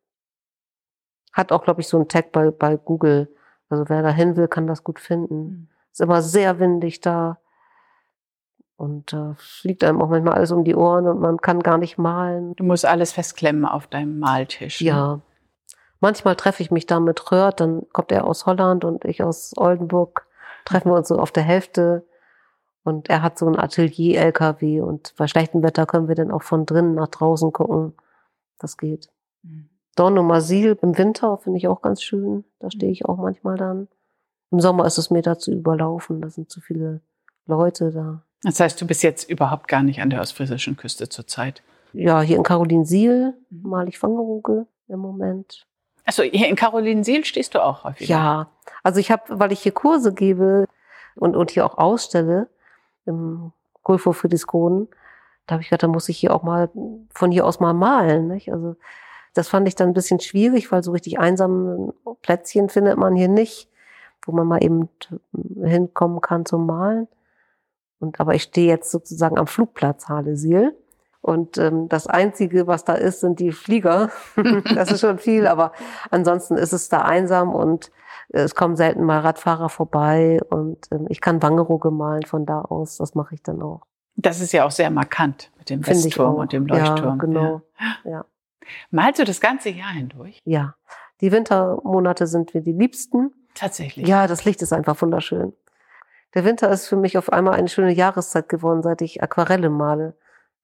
Hat 1.33 1.51
auch, 1.51 1.63
glaube 1.63 1.81
ich, 1.81 1.87
so 1.87 1.97
einen 1.97 2.07
Tag 2.07 2.31
bei, 2.31 2.51
bei 2.51 2.77
Google. 2.77 3.33
Also 3.69 3.87
wer 3.87 4.01
da 4.01 4.09
hin 4.09 4.35
will, 4.35 4.47
kann 4.47 4.67
das 4.67 4.83
gut 4.83 4.99
finden. 4.99 5.35
Mhm. 5.35 5.67
Ist 5.91 6.01
immer 6.01 6.21
sehr 6.21 6.59
windig 6.59 7.01
da. 7.01 7.39
Und 8.77 9.11
äh, 9.13 9.33
fliegt 9.35 9.83
einem 9.83 10.01
auch 10.01 10.09
manchmal 10.09 10.35
alles 10.35 10.51
um 10.51 10.63
die 10.63 10.75
Ohren 10.75 11.07
und 11.07 11.19
man 11.19 11.37
kann 11.37 11.59
gar 11.59 11.77
nicht 11.77 11.97
malen. 11.97 12.55
Du 12.55 12.63
musst 12.63 12.85
alles 12.85 13.11
festklemmen 13.11 13.65
auf 13.65 13.87
deinem 13.87 14.19
Maltisch. 14.19 14.79
ne? 14.79 14.87
Ja. 14.87 15.19
Manchmal 15.99 16.37
treffe 16.37 16.63
ich 16.63 16.71
mich 16.71 16.85
da 16.85 17.01
mit 17.01 17.29
Röhrt, 17.29 17.59
dann 17.59 17.85
kommt 17.91 18.13
er 18.13 18.25
aus 18.25 18.45
Holland 18.45 18.85
und 18.85 19.03
ich 19.03 19.21
aus 19.21 19.53
Oldenburg. 19.57 20.25
Treffen 20.63 20.91
wir 20.91 20.95
uns 20.95 21.09
so 21.09 21.19
auf 21.19 21.33
der 21.33 21.43
Hälfte. 21.43 22.05
Und 22.83 23.09
er 23.09 23.21
hat 23.21 23.37
so 23.37 23.47
ein 23.47 23.59
Atelier-LKW 23.59 24.81
und 24.81 25.13
bei 25.17 25.27
schlechtem 25.27 25.63
Wetter 25.63 25.85
können 25.85 26.07
wir 26.07 26.15
dann 26.15 26.31
auch 26.31 26.43
von 26.43 26.65
drinnen 26.65 26.95
nach 26.95 27.09
draußen 27.09 27.51
gucken. 27.51 27.93
Das 28.57 28.77
geht. 28.77 29.09
Mhm. 29.43 29.69
Dornumasil 29.95 30.77
im 30.81 30.97
Winter 30.97 31.37
finde 31.37 31.57
ich 31.57 31.67
auch 31.67 31.81
ganz 31.81 32.01
schön. 32.01 32.45
Da 32.59 32.71
stehe 32.71 32.91
ich 32.91 33.05
auch 33.05 33.17
manchmal 33.17 33.57
dann. 33.57 33.87
Im 34.51 34.59
Sommer 34.59 34.85
ist 34.85 34.97
es 34.97 35.09
mir 35.09 35.21
da 35.21 35.37
zu 35.37 35.51
überlaufen. 35.51 36.21
Da 36.21 36.29
sind 36.29 36.49
zu 36.49 36.61
viele 36.61 37.01
Leute 37.45 37.91
da. 37.91 38.23
Das 38.43 38.59
heißt, 38.59 38.79
du 38.79 38.87
bist 38.87 39.03
jetzt 39.03 39.29
überhaupt 39.29 39.67
gar 39.67 39.83
nicht 39.83 40.01
an 40.01 40.09
der 40.09 40.21
ostfriesischen 40.21 40.77
Küste 40.77 41.09
zurzeit. 41.09 41.61
Ja, 41.91 42.21
hier 42.21 42.37
in 42.37 42.43
Carolinsiel 42.43 43.33
Mhm. 43.49 43.69
male 43.69 43.89
ich 43.89 44.01
Wangerooge 44.01 44.67
im 44.87 44.99
Moment. 44.99 45.65
Achso, 46.05 46.23
hier 46.23 46.47
in 46.47 46.55
Carolinensiel 46.55 47.25
stehst 47.25 47.53
du 47.53 47.63
auch 47.63 47.83
häufig. 47.83 48.07
Ja, 48.07 48.49
also 48.83 48.99
ich 48.99 49.11
habe, 49.11 49.23
weil 49.27 49.51
ich 49.51 49.59
hier 49.59 49.73
Kurse 49.73 50.13
gebe 50.13 50.65
und, 51.15 51.35
und 51.35 51.51
hier 51.51 51.65
auch 51.65 51.77
ausstelle 51.77 52.49
im 53.05 53.51
Gulfo 53.83 54.11
Friedrichskoden, 54.11 54.87
da 55.47 55.53
habe 55.53 55.63
ich 55.63 55.69
gedacht, 55.69 55.83
da 55.83 55.87
muss 55.87 56.09
ich 56.09 56.17
hier 56.19 56.33
auch 56.35 56.43
mal 56.43 56.69
von 57.09 57.31
hier 57.31 57.45
aus 57.45 57.59
mal 57.59 57.73
malen. 57.73 58.27
Nicht? 58.27 58.53
Also 58.53 58.75
das 59.33 59.47
fand 59.47 59.67
ich 59.67 59.75
dann 59.75 59.89
ein 59.89 59.93
bisschen 59.93 60.19
schwierig, 60.19 60.71
weil 60.71 60.83
so 60.83 60.91
richtig 60.91 61.19
einsame 61.19 61.93
Plätzchen 62.21 62.69
findet 62.69 62.97
man 62.97 63.15
hier 63.15 63.29
nicht, 63.29 63.69
wo 64.23 64.31
man 64.31 64.47
mal 64.47 64.63
eben 64.63 64.89
hinkommen 65.63 66.21
kann 66.21 66.45
zum 66.45 66.65
Malen. 66.65 67.07
Und 67.99 68.19
aber 68.19 68.35
ich 68.35 68.43
stehe 68.43 68.67
jetzt 68.67 68.91
sozusagen 68.91 69.37
am 69.37 69.47
Flugplatz 69.47 70.07
Halesiel. 70.07 70.75
Und 71.21 71.57
ähm, 71.57 71.89
das 71.89 72.07
Einzige, 72.07 72.67
was 72.67 72.85
da 72.85 72.93
ist, 72.93 73.19
sind 73.19 73.39
die 73.39 73.51
Flieger. 73.51 74.09
das 74.75 74.91
ist 74.91 75.01
schon 75.01 75.19
viel, 75.19 75.47
aber 75.47 75.73
ansonsten 76.11 76.55
ist 76.55 76.71
es 76.71 76.89
da 76.89 77.01
einsam 77.01 77.53
und 77.53 77.91
es 78.29 78.55
kommen 78.55 78.75
selten 78.75 79.03
mal 79.03 79.19
Radfahrer 79.19 79.69
vorbei 79.69 80.39
und 80.49 80.85
ähm, 80.91 81.07
ich 81.09 81.19
kann 81.19 81.41
Wangerooge 81.41 81.91
malen 81.91 82.23
von 82.23 82.45
da 82.45 82.61
aus. 82.61 82.97
Das 82.97 83.15
mache 83.15 83.35
ich 83.35 83.43
dann 83.43 83.61
auch. 83.61 83.81
Das 84.15 84.39
ist 84.39 84.51
ja 84.51 84.65
auch 84.65 84.71
sehr 84.71 84.89
markant 84.91 85.51
mit 85.57 85.69
dem 85.69 85.83
Finde 85.83 85.99
ich 85.99 86.05
Westturm 86.05 86.35
und 86.35 86.53
dem 86.53 86.67
Leuchtturm. 86.67 87.05
Ja, 87.05 87.15
genau. 87.15 87.61
Ja. 88.03 88.25
Malst 88.91 89.19
du 89.19 89.23
das 89.23 89.41
ganze 89.41 89.69
Jahr 89.69 89.91
hindurch? 89.91 90.39
Ja. 90.45 90.75
Die 91.21 91.31
Wintermonate 91.31 92.27
sind 92.27 92.53
mir 92.53 92.61
die 92.61 92.71
liebsten. 92.71 93.31
Tatsächlich. 93.55 94.07
Ja, 94.07 94.27
das 94.27 94.45
Licht 94.45 94.61
ist 94.61 94.73
einfach 94.73 95.01
wunderschön. 95.01 95.53
Der 96.33 96.45
Winter 96.45 96.69
ist 96.69 96.87
für 96.87 96.95
mich 96.95 97.17
auf 97.17 97.31
einmal 97.31 97.55
eine 97.55 97.67
schöne 97.67 97.91
Jahreszeit 97.91 98.47
geworden, 98.47 98.83
seit 98.83 99.01
ich 99.01 99.23
Aquarelle 99.23 99.69
male. 99.69 100.15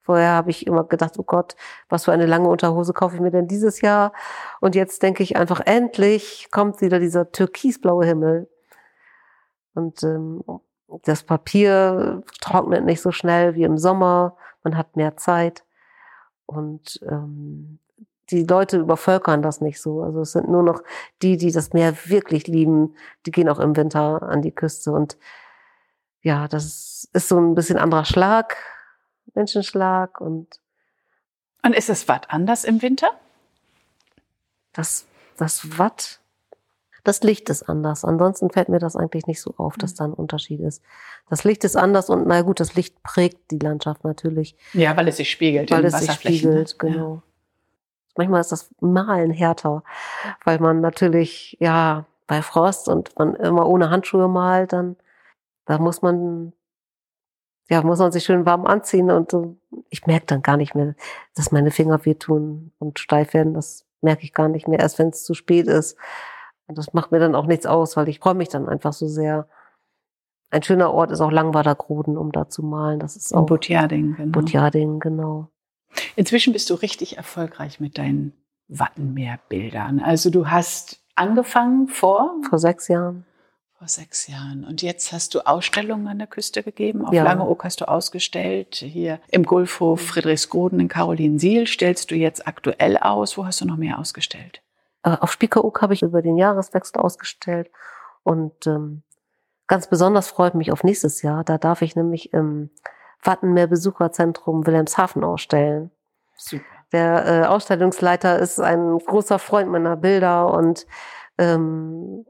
Vorher 0.06 0.30
habe 0.30 0.50
ich 0.50 0.68
immer 0.68 0.84
gedacht, 0.84 1.18
oh 1.18 1.24
Gott, 1.24 1.56
was 1.88 2.04
für 2.04 2.12
eine 2.12 2.26
lange 2.26 2.48
Unterhose 2.48 2.92
kaufe 2.92 3.16
ich 3.16 3.20
mir 3.20 3.32
denn 3.32 3.48
dieses 3.48 3.80
Jahr? 3.80 4.12
Und 4.60 4.76
jetzt 4.76 5.02
denke 5.02 5.24
ich 5.24 5.36
einfach, 5.36 5.60
endlich 5.66 6.48
kommt 6.52 6.80
wieder 6.80 7.00
dieser 7.00 7.32
türkisblaue 7.32 8.06
Himmel. 8.06 8.48
Und 9.74 10.04
ähm, 10.04 10.44
das 11.02 11.24
Papier 11.24 12.22
trocknet 12.40 12.84
nicht 12.84 13.02
so 13.02 13.10
schnell 13.10 13.56
wie 13.56 13.64
im 13.64 13.78
Sommer. 13.78 14.36
Man 14.62 14.76
hat 14.76 14.94
mehr 14.94 15.16
Zeit. 15.16 15.64
Und 16.46 17.00
ähm, 17.10 17.80
die 18.30 18.44
Leute 18.44 18.78
übervölkern 18.78 19.42
das 19.42 19.60
nicht 19.60 19.82
so. 19.82 20.02
Also 20.02 20.20
es 20.20 20.30
sind 20.30 20.48
nur 20.48 20.62
noch 20.62 20.84
die, 21.20 21.36
die 21.36 21.50
das 21.50 21.72
Meer 21.72 21.94
wirklich 22.04 22.46
lieben, 22.46 22.94
die 23.26 23.32
gehen 23.32 23.48
auch 23.48 23.58
im 23.58 23.76
Winter 23.76 24.22
an 24.22 24.40
die 24.40 24.54
Küste. 24.54 24.92
Und 24.92 25.18
ja, 26.22 26.46
das 26.46 27.08
ist 27.12 27.28
so 27.28 27.38
ein 27.38 27.56
bisschen 27.56 27.78
anderer 27.78 28.04
Schlag, 28.04 28.56
Menschenschlag 29.36 30.20
und 30.20 30.60
Und 31.64 31.74
ist 31.74 31.88
das 31.88 32.08
Watt 32.08 32.30
anders 32.30 32.64
im 32.64 32.82
Winter? 32.82 33.10
das, 34.72 35.06
das 35.38 35.78
Watt, 35.78 36.20
das 37.04 37.22
Licht 37.22 37.48
ist 37.48 37.62
anders. 37.68 38.04
Ansonsten 38.04 38.50
fällt 38.50 38.68
mir 38.68 38.78
das 38.78 38.94
eigentlich 38.96 39.26
nicht 39.26 39.40
so 39.40 39.54
auf, 39.56 39.76
dass 39.76 39.94
da 39.94 40.04
ein 40.04 40.12
Unterschied 40.12 40.60
ist. 40.60 40.82
Das 41.30 41.44
Licht 41.44 41.64
ist 41.64 41.76
anders 41.76 42.10
und 42.10 42.26
na 42.26 42.42
gut, 42.42 42.60
das 42.60 42.74
Licht 42.74 43.02
prägt 43.02 43.50
die 43.50 43.58
Landschaft 43.58 44.04
natürlich, 44.04 44.54
Ja, 44.74 44.94
weil 44.96 45.08
es 45.08 45.16
sich 45.16 45.30
spiegelt. 45.30 45.70
weil 45.70 45.84
es 45.84 45.98
sich 45.98 46.12
spiegelt, 46.12 46.76
ne? 46.82 46.90
genau. 46.90 47.22
Manchmal 48.18 48.40
ist 48.40 48.52
das 48.52 48.70
Malen 48.80 49.30
härter, 49.30 49.82
weil 50.44 50.58
man 50.58 50.80
natürlich, 50.80 51.56
ja, 51.60 52.06
bei 52.26 52.42
Frost 52.42 52.88
und 52.88 53.16
man 53.18 53.34
immer 53.36 53.66
ohne 53.68 53.88
Handschuhe 53.90 54.26
malt, 54.28 54.72
dann, 54.72 54.96
da 55.64 55.78
muss 55.78 56.02
man, 56.02 56.52
ja, 57.68 57.82
muss 57.82 57.98
man 57.98 58.12
sich 58.12 58.24
schön 58.24 58.46
warm 58.46 58.66
anziehen 58.66 59.10
und 59.10 59.30
so. 59.30 59.56
ich 59.90 60.06
merke 60.06 60.26
dann 60.26 60.42
gar 60.42 60.56
nicht 60.56 60.74
mehr, 60.74 60.94
dass 61.34 61.52
meine 61.52 61.70
Finger 61.70 62.04
wehtun 62.04 62.72
und 62.78 62.98
steif 62.98 63.34
werden. 63.34 63.54
Das 63.54 63.84
merke 64.00 64.22
ich 64.22 64.32
gar 64.32 64.48
nicht 64.48 64.68
mehr, 64.68 64.78
erst 64.78 64.98
wenn 64.98 65.08
es 65.08 65.24
zu 65.24 65.34
spät 65.34 65.66
ist. 65.66 65.96
Und 66.66 66.78
das 66.78 66.92
macht 66.92 67.12
mir 67.12 67.18
dann 67.18 67.34
auch 67.34 67.46
nichts 67.46 67.66
aus, 67.66 67.96
weil 67.96 68.08
ich 68.08 68.20
freue 68.20 68.34
mich 68.34 68.48
dann 68.48 68.68
einfach 68.68 68.92
so 68.92 69.08
sehr. 69.08 69.48
Ein 70.50 70.62
schöner 70.62 70.92
Ort 70.92 71.10
ist 71.10 71.20
auch 71.20 71.32
Langwader 71.32 71.74
Groden, 71.74 72.16
um 72.16 72.30
da 72.30 72.48
zu 72.48 72.62
malen. 72.62 73.00
Das 73.00 73.16
ist 73.16 73.34
auch 73.34 73.40
Und 73.40 73.46
Butjading, 73.46 74.14
genau. 74.16 74.32
Butjading, 74.32 75.00
genau. 75.00 75.48
Inzwischen 76.14 76.52
bist 76.52 76.70
du 76.70 76.74
richtig 76.74 77.16
erfolgreich 77.16 77.80
mit 77.80 77.98
deinen 77.98 78.32
Wattenmeerbildern. 78.68 80.00
Also 80.00 80.30
du 80.30 80.48
hast 80.48 81.00
angefangen 81.14 81.88
vor, 81.88 82.36
Vor 82.48 82.58
sechs 82.58 82.88
Jahren. 82.88 83.24
Vor 83.78 83.88
sechs 83.88 84.26
Jahren 84.26 84.64
und 84.64 84.80
jetzt 84.80 85.12
hast 85.12 85.34
du 85.34 85.40
Ausstellungen 85.46 86.08
an 86.08 86.18
der 86.18 86.26
Küste 86.26 86.62
gegeben. 86.62 87.04
Auf 87.04 87.12
Ja. 87.12 87.24
Langeoog 87.24 87.62
hast 87.64 87.82
du 87.82 87.88
ausgestellt. 87.88 88.76
Hier 88.76 89.20
im 89.28 89.42
Gulfhof 89.44 90.00
Friedrichsgruden 90.00 90.80
in 90.80 90.88
Carolinsiel 90.88 91.66
stellst 91.66 92.10
du 92.10 92.14
jetzt 92.14 92.46
aktuell 92.46 92.96
aus. 92.96 93.36
Wo 93.36 93.44
hast 93.44 93.60
du 93.60 93.66
noch 93.66 93.76
mehr 93.76 93.98
ausgestellt? 93.98 94.62
Äh, 95.02 95.10
Auf 95.20 95.30
Spiekeroog 95.30 95.82
habe 95.82 95.92
ich 95.92 96.02
über 96.02 96.22
den 96.22 96.38
Jahreswechsel 96.38 97.00
ausgestellt. 97.02 97.70
Und 98.22 98.66
ähm, 98.66 99.02
ganz 99.66 99.88
besonders 99.88 100.28
freut 100.28 100.54
mich 100.54 100.72
auf 100.72 100.82
nächstes 100.82 101.20
Jahr. 101.20 101.44
Da 101.44 101.58
darf 101.58 101.82
ich 101.82 101.96
nämlich 101.96 102.32
im 102.32 102.70
Wattenmeer 103.22 103.66
Besucherzentrum 103.66 104.66
Wilhelmshaven 104.66 105.22
ausstellen. 105.22 105.90
Super. 106.34 106.64
Der 106.92 107.26
äh, 107.26 107.46
Ausstellungsleiter 107.46 108.38
ist 108.38 108.58
ein 108.58 108.98
großer 108.98 109.38
Freund 109.38 109.68
meiner 109.68 109.96
Bilder 109.96 110.50
und 110.52 110.86
ähm, 111.36 112.24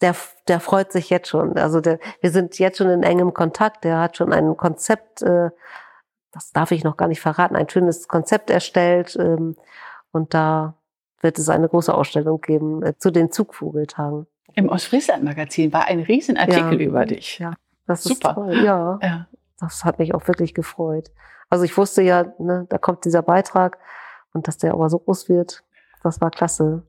der, 0.00 0.14
der 0.48 0.60
freut 0.60 0.92
sich 0.92 1.10
jetzt 1.10 1.28
schon. 1.28 1.56
Also 1.56 1.80
der, 1.80 1.98
wir 2.20 2.30
sind 2.30 2.58
jetzt 2.58 2.78
schon 2.78 2.88
in 2.90 3.02
engem 3.02 3.34
Kontakt. 3.34 3.84
Der 3.84 3.98
hat 3.98 4.16
schon 4.16 4.32
ein 4.32 4.56
Konzept, 4.56 5.22
äh, 5.22 5.50
das 6.32 6.52
darf 6.52 6.70
ich 6.70 6.84
noch 6.84 6.96
gar 6.96 7.08
nicht 7.08 7.20
verraten, 7.20 7.56
ein 7.56 7.68
schönes 7.68 8.08
Konzept 8.08 8.50
erstellt. 8.50 9.16
Ähm, 9.20 9.56
und 10.12 10.32
da 10.34 10.74
wird 11.20 11.38
es 11.38 11.48
eine 11.48 11.68
große 11.68 11.92
Ausstellung 11.94 12.40
geben 12.40 12.82
äh, 12.82 12.96
zu 12.96 13.10
den 13.10 13.30
Zugvogeltagen. 13.30 14.26
Im 14.54 14.68
Ostfriesland-Magazin 14.68 15.72
war 15.72 15.86
ein 15.86 16.00
Riesenartikel 16.00 16.80
Ja. 16.80 16.86
über 16.88 17.06
dich. 17.06 17.38
Ja, 17.38 17.52
das 17.86 18.02
Super. 18.02 18.30
ist 18.30 18.34
toll. 18.34 18.64
Ja, 18.64 18.98
Ja. 19.02 19.26
das 19.60 19.84
hat 19.84 19.98
mich 19.98 20.14
auch 20.14 20.26
wirklich 20.26 20.54
gefreut. 20.54 21.10
Also 21.50 21.64
ich 21.64 21.76
wusste 21.76 22.02
ja, 22.02 22.32
ne, 22.38 22.66
da 22.68 22.78
kommt 22.78 23.04
dieser 23.04 23.22
Beitrag 23.22 23.78
und 24.32 24.48
dass 24.48 24.56
der 24.58 24.72
aber 24.72 24.88
so 24.88 24.98
groß 24.98 25.28
wird, 25.28 25.62
das 26.02 26.20
war 26.20 26.30
klasse. 26.30 26.82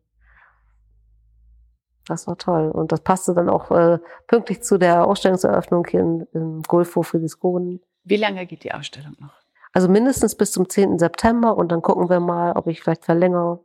Das 2.11 2.27
war 2.27 2.37
toll. 2.37 2.69
Und 2.69 2.91
das 2.91 2.99
passte 2.99 3.33
dann 3.33 3.47
auch 3.47 3.71
äh, 3.71 3.97
pünktlich 4.27 4.63
zu 4.63 4.77
der 4.77 5.07
Ausstellungseröffnung 5.07 5.87
hier 5.87 6.01
in, 6.01 6.27
im 6.33 6.61
Gulfhof 6.63 7.07
Friedrichskogen. 7.07 7.79
Wie 8.03 8.17
lange 8.17 8.45
geht 8.45 8.65
die 8.65 8.73
Ausstellung 8.73 9.15
noch? 9.17 9.33
Also 9.71 9.87
mindestens 9.87 10.35
bis 10.35 10.51
zum 10.51 10.67
10. 10.67 10.99
September 10.99 11.55
und 11.55 11.71
dann 11.71 11.81
gucken 11.81 12.09
wir 12.09 12.19
mal, 12.19 12.51
ob 12.57 12.67
ich 12.67 12.81
vielleicht 12.81 13.05
verlängere 13.05 13.63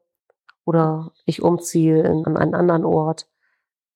oder 0.65 1.11
ich 1.25 1.43
umziehe 1.43 2.05
in, 2.05 2.25
an 2.25 2.37
einen 2.37 2.55
anderen 2.55 2.85
Ort. 2.85 3.27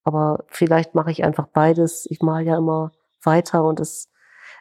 Aber 0.02 0.44
vielleicht 0.48 0.96
mache 0.96 1.12
ich 1.12 1.22
einfach 1.22 1.46
beides. 1.46 2.06
Ich 2.10 2.20
male 2.20 2.44
ja 2.44 2.58
immer 2.58 2.90
weiter 3.22 3.62
und 3.62 3.78
es 3.78 4.10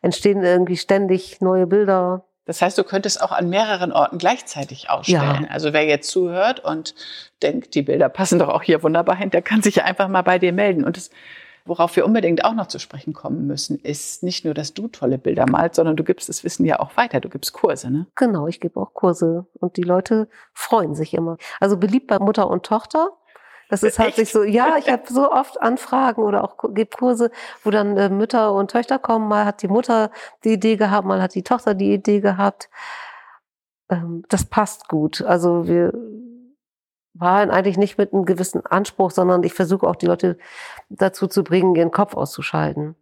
entstehen 0.04 0.44
irgendwie 0.44 0.78
ständig 0.78 1.42
neue 1.42 1.66
Bilder. 1.66 2.29
Das 2.46 2.62
heißt, 2.62 2.78
du 2.78 2.84
könntest 2.84 3.22
auch 3.22 3.32
an 3.32 3.50
mehreren 3.50 3.92
Orten 3.92 4.18
gleichzeitig 4.18 4.90
ausstellen. 4.90 5.48
Also 5.50 5.72
wer 5.72 5.86
jetzt 5.86 6.10
zuhört 6.10 6.60
und 6.60 6.96
denkt, 7.44 7.76
die 7.76 7.84
Bilder 7.84 8.10
passen 8.10 8.40
doch 8.40 8.50
auch 8.50 8.64
hier 8.64 8.82
wunderbar 8.82 9.16
hin, 9.16 9.30
der 9.30 9.44
kann 9.44 9.62
sich 9.62 9.76
ja 9.76 9.84
einfach 9.84 10.08
mal 10.08 10.24
bei 10.24 10.40
dir 10.40 10.52
melden. 10.52 10.84
Und 10.84 10.98
das, 10.98 11.12
worauf 11.66 11.96
wir 11.96 12.06
unbedingt 12.06 12.44
auch 12.44 12.56
noch 12.56 12.68
zu 12.68 12.80
sprechen 12.80 13.14
kommen 13.14 13.46
müssen, 13.46 13.78
ist 13.78 14.24
nicht 14.24 14.46
nur, 14.46 14.56
dass 14.56 14.74
du 14.74 14.88
tolle 14.88 15.20
Bilder 15.20 15.46
malst, 15.48 15.76
sondern 15.76 15.96
du 15.96 16.04
gibst 16.04 16.28
das 16.28 16.44
Wissen 16.44 16.66
ja 16.66 16.80
auch 16.80 16.98
weiter. 16.98 17.20
Du 17.20 17.30
gibst 17.30 17.54
Kurse, 17.54 17.92
ne? 17.92 18.08
Genau, 18.16 18.48
ich 18.48 18.60
gebe 18.60 18.80
auch 18.80 18.94
Kurse 18.96 19.46
und 19.60 19.78
die 19.78 19.84
Leute 19.84 20.28
freuen 20.54 20.96
sich 20.96 21.14
immer. 21.14 21.38
Also 21.60 21.78
beliebt 21.78 22.08
bei 22.08 22.18
Mutter 22.18 22.50
und 22.50 22.66
Tochter. 22.66 23.10
Das 23.70 23.84
ist 23.84 24.00
halt 24.00 24.16
sich 24.16 24.32
so, 24.32 24.44
ja, 24.44 24.78
ich 24.78 24.90
habe 24.90 25.04
so 25.08 25.32
oft 25.32 25.62
Anfragen 25.62 26.24
oder 26.24 26.44
auch 26.44 26.58
gebe 26.74 26.90
Kurse, 26.98 27.30
wo 27.64 27.70
dann 27.70 27.96
äh, 27.98 28.10
Mütter 28.10 28.52
und 28.54 28.72
Töchter 28.72 28.98
kommen. 28.98 29.28
Mal 29.28 29.46
hat 29.46 29.62
die 29.62 29.68
Mutter 29.68 30.10
die 30.44 30.54
Idee 30.54 30.76
gehabt, 30.76 31.08
mal 31.08 31.22
hat 31.22 31.36
die 31.36 31.44
Tochter 31.44 31.76
die 31.76 31.94
Idee 31.94 32.20
gehabt. 32.20 32.70
Ähm, 33.90 34.24
das 34.28 34.46
passt 34.46 34.90
gut. 34.90 35.22
Also 35.22 35.68
wir 35.68 35.94
waren 37.14 37.52
eigentlich 37.52 37.78
nicht 37.78 38.00
mit 38.00 38.12
einem 38.12 38.26
gewissen 38.26 38.66
Anspruch, 38.66 39.12
sondern 39.12 39.44
ich 39.44 39.54
versuche 39.54 39.88
auch 39.88 39.96
die 39.96 40.08
Leute 40.08 40.38
dazu 40.90 41.28
zu 41.28 41.44
bringen, 41.44 41.76
ihren 41.76 41.92
Kopf 41.92 42.16
auszuschalten. 42.16 42.96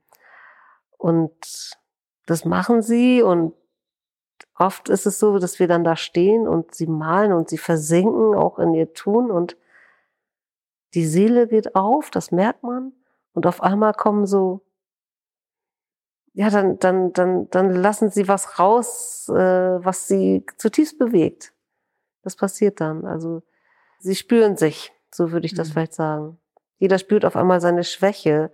Und 0.97 1.77
das 2.25 2.43
machen 2.43 2.81
sie 2.81 3.21
und 3.21 3.53
oft 4.57 4.89
ist 4.89 5.05
es 5.05 5.19
so, 5.19 5.39
dass 5.39 5.59
wir 5.59 5.67
dann 5.67 5.85
da 5.85 5.95
stehen 5.95 6.45
und 6.45 6.75
sie 6.75 6.87
malen 6.87 7.31
und 7.31 7.47
sie 7.47 7.57
versinken 7.57 8.35
auch 8.35 8.59
in 8.59 8.73
ihr 8.73 8.93
Tun 8.93 9.31
und 9.31 9.55
die 10.93 11.05
Seele 11.05 11.47
geht 11.47 11.75
auf, 11.75 12.09
das 12.09 12.31
merkt 12.31 12.63
man. 12.63 12.93
Und 13.33 13.45
auf 13.45 13.61
einmal 13.61 13.93
kommen 13.93 14.25
so, 14.25 14.61
ja, 16.33 16.49
dann, 16.49 16.77
dann, 16.79 17.13
dann, 17.13 17.49
dann 17.49 17.71
lassen 17.71 18.09
sie 18.11 18.27
was 18.27 18.59
raus, 18.59 19.27
äh, 19.29 19.33
was 19.83 20.07
sie 20.07 20.45
zutiefst 20.57 20.99
bewegt. 20.99 21.53
Das 22.21 22.35
passiert 22.35 22.79
dann. 22.79 23.05
Also 23.05 23.41
sie 23.99 24.15
spüren 24.15 24.55
sich, 24.55 24.91
so 25.11 25.31
würde 25.31 25.45
ich 25.45 25.55
das 25.55 25.69
Mhm. 25.69 25.73
vielleicht 25.73 25.93
sagen. 25.93 26.37
Jeder 26.77 26.99
spürt 26.99 27.25
auf 27.25 27.35
einmal 27.35 27.59
seine 27.59 27.83
Schwäche. 27.83 28.51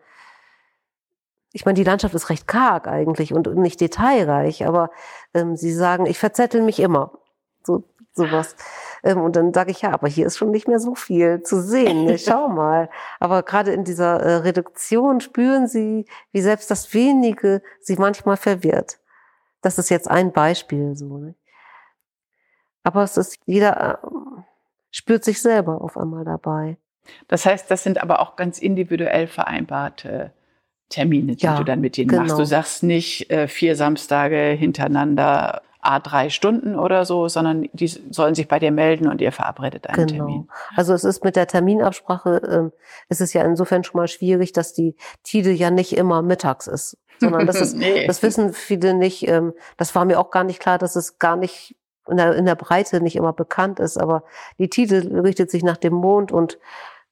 Ich 1.51 1.65
meine, 1.65 1.75
die 1.75 1.83
Landschaft 1.83 2.15
ist 2.15 2.29
recht 2.29 2.47
karg 2.47 2.87
eigentlich 2.87 3.33
und 3.33 3.53
nicht 3.55 3.81
detailreich, 3.81 4.65
aber 4.65 4.89
ähm, 5.33 5.55
sie 5.55 5.73
sagen, 5.73 6.05
ich 6.05 6.19
verzettel 6.19 6.61
mich 6.61 6.79
immer. 6.79 7.19
So 7.65 7.83
sowas. 8.13 8.55
Ähm, 9.03 9.21
und 9.21 9.35
dann 9.35 9.53
sage 9.53 9.71
ich, 9.71 9.81
ja, 9.81 9.91
aber 9.91 10.07
hier 10.07 10.27
ist 10.27 10.37
schon 10.37 10.51
nicht 10.51 10.67
mehr 10.67 10.79
so 10.79 10.95
viel 10.95 11.41
zu 11.43 11.61
sehen. 11.61 12.05
Ne? 12.05 12.17
Schau 12.19 12.47
mal. 12.47 12.89
Aber 13.19 13.43
gerade 13.43 13.71
in 13.71 13.83
dieser 13.83 14.19
äh, 14.19 14.35
Reduktion 14.37 15.19
spüren 15.19 15.67
sie, 15.67 16.05
wie 16.31 16.41
selbst 16.41 16.69
das 16.71 16.93
Wenige 16.93 17.61
sie 17.81 17.95
manchmal 17.95 18.37
verwirrt. 18.37 18.99
Das 19.61 19.77
ist 19.77 19.89
jetzt 19.89 20.09
ein 20.09 20.31
Beispiel 20.31 20.95
so. 20.95 21.17
Ne? 21.17 21.35
Aber 22.83 23.03
es 23.03 23.17
ist, 23.17 23.39
jeder 23.45 23.99
äh, 24.03 24.07
spürt 24.91 25.23
sich 25.23 25.41
selber 25.41 25.81
auf 25.81 25.97
einmal 25.97 26.25
dabei. 26.25 26.77
Das 27.27 27.45
heißt, 27.45 27.69
das 27.69 27.83
sind 27.83 28.01
aber 28.01 28.19
auch 28.21 28.35
ganz 28.35 28.59
individuell 28.59 29.27
vereinbarte 29.27 30.31
Termine, 30.89 31.35
die 31.35 31.45
Ja, 31.45 31.57
du 31.57 31.63
dann 31.63 31.81
mit 31.81 31.97
ihnen 31.97 32.09
genau. 32.09 32.23
machst. 32.23 32.37
Du 32.39 32.45
sagst 32.45 32.83
nicht 32.83 33.29
äh, 33.31 33.47
vier 33.47 33.75
Samstage 33.75 34.51
hintereinander 34.51 35.61
a 35.85 35.99
drei 35.99 36.29
Stunden 36.29 36.77
oder 36.79 37.05
so, 37.05 37.27
sondern 37.27 37.67
die 37.73 37.87
sollen 37.87 38.35
sich 38.35 38.47
bei 38.47 38.59
dir 38.59 38.71
melden 38.71 39.07
und 39.07 39.21
ihr 39.21 39.31
verabredet 39.31 39.87
einen 39.87 40.07
Genau. 40.07 40.25
Termin. 40.25 40.49
Also 40.75 40.93
es 40.93 41.03
ist 41.03 41.23
mit 41.23 41.35
der 41.35 41.47
Terminabsprache, 41.47 42.71
es 43.09 43.21
ist 43.21 43.33
ja 43.33 43.43
insofern 43.43 43.83
schon 43.83 43.99
mal 43.99 44.07
schwierig, 44.07 44.53
dass 44.53 44.73
die 44.73 44.95
Tide 45.23 45.51
ja 45.51 45.71
nicht 45.71 45.95
immer 45.97 46.21
mittags 46.21 46.67
ist, 46.67 46.97
sondern 47.19 47.45
das 47.47 47.55
ist, 47.61 47.75
Nee. 47.75 48.07
das 48.07 48.23
wissen 48.23 48.53
viele 48.53 48.93
nicht. 48.93 49.27
Ähm, 49.27 49.53
das 49.77 49.93
war 49.95 50.05
mir 50.05 50.19
auch 50.19 50.31
gar 50.31 50.43
nicht 50.43 50.59
klar, 50.59 50.77
dass 50.77 50.95
es 50.95 51.19
gar 51.19 51.35
nicht 51.35 51.75
in 52.07 52.17
der, 52.17 52.35
in 52.35 52.45
der 52.45 52.55
Breite 52.55 53.01
nicht 53.01 53.15
immer 53.15 53.33
bekannt 53.33 53.79
ist, 53.79 53.97
aber 53.97 54.23
die 54.59 54.69
Tide 54.69 55.23
richtet 55.23 55.49
sich 55.51 55.63
nach 55.63 55.77
dem 55.77 55.93
Mond 55.93 56.31
und 56.31 56.59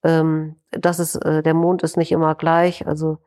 ähm, 0.04 0.56
das 0.72 1.00
ist, 1.00 1.16
äh, 1.16 1.44
der 1.44 1.54
Mond 1.54 1.84
ist 1.84 1.96
nicht 1.98 2.12
immer 2.12 2.36
gleich. 2.36 2.88
Also 2.88 3.20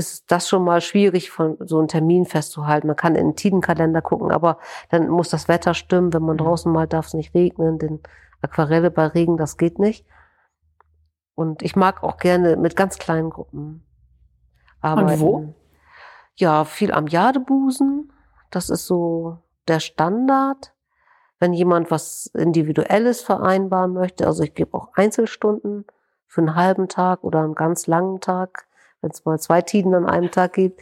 ist 0.00 0.30
das 0.32 0.48
schon 0.48 0.64
mal 0.64 0.80
schwierig, 0.80 1.30
von 1.30 1.56
so 1.60 1.78
einen 1.78 1.88
Termin 1.88 2.24
festzuhalten. 2.24 2.86
Man 2.86 2.96
kann 2.96 3.14
in 3.14 3.28
den 3.28 3.36
Tidenkalender 3.36 4.02
gucken, 4.02 4.30
aber 4.32 4.58
dann 4.88 5.08
muss 5.08 5.28
das 5.28 5.46
Wetter 5.48 5.74
stimmen. 5.74 6.12
Wenn 6.12 6.22
man 6.22 6.36
Mhm. 6.36 6.40
draußen 6.40 6.72
malt, 6.72 6.92
darf 6.92 7.06
es 7.08 7.14
nicht 7.14 7.34
regnen, 7.34 7.78
denn 7.78 8.00
Aquarelle 8.42 8.90
bei 8.90 9.06
Regen, 9.06 9.36
das 9.36 9.56
geht 9.58 9.78
nicht. 9.78 10.06
Und 11.34 11.62
ich 11.62 11.76
mag 11.76 12.02
auch 12.02 12.16
gerne 12.16 12.56
mit 12.56 12.74
ganz 12.76 12.98
kleinen 12.98 13.30
Gruppen 13.30 13.84
arbeiten. 14.80 15.20
wo? 15.20 15.54
Ja, 16.36 16.64
viel 16.64 16.92
am 16.92 17.06
Jadebusen. 17.06 18.12
Das 18.50 18.70
ist 18.70 18.86
so 18.86 19.38
der 19.68 19.80
Standard. 19.80 20.74
Wenn 21.38 21.52
jemand 21.52 21.90
was 21.90 22.26
Individuelles 22.34 23.22
vereinbaren 23.22 23.92
möchte, 23.92 24.26
also 24.26 24.42
ich 24.42 24.54
gebe 24.54 24.76
auch 24.76 24.88
Einzelstunden 24.94 25.86
für 26.26 26.40
einen 26.42 26.54
halben 26.54 26.88
Tag 26.88 27.24
oder 27.24 27.40
einen 27.40 27.54
ganz 27.54 27.86
langen 27.86 28.20
Tag, 28.20 28.66
wenn 29.00 29.10
es 29.10 29.24
mal 29.24 29.38
zwei 29.38 29.62
Tiden 29.62 29.94
an 29.94 30.06
einem 30.06 30.30
Tag 30.30 30.54
gibt. 30.54 30.80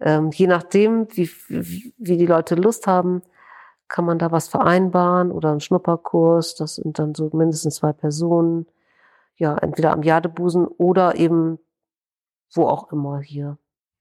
Ähm, 0.00 0.30
je 0.32 0.46
nachdem, 0.46 1.06
wie, 1.16 1.30
wie, 1.48 1.94
wie 1.98 2.16
die 2.16 2.26
Leute 2.26 2.54
Lust 2.54 2.86
haben, 2.86 3.22
kann 3.88 4.04
man 4.04 4.18
da 4.18 4.32
was 4.32 4.48
vereinbaren 4.48 5.30
oder 5.30 5.50
einen 5.50 5.60
Schnupperkurs. 5.60 6.54
Das 6.54 6.76
sind 6.76 6.98
dann 6.98 7.14
so 7.14 7.30
mindestens 7.32 7.76
zwei 7.76 7.92
Personen. 7.92 8.66
Ja, 9.36 9.56
entweder 9.58 9.92
am 9.92 10.02
Jadebusen 10.02 10.66
oder 10.66 11.16
eben 11.16 11.58
wo 12.54 12.66
auch 12.66 12.92
immer 12.92 13.20
hier. 13.20 13.58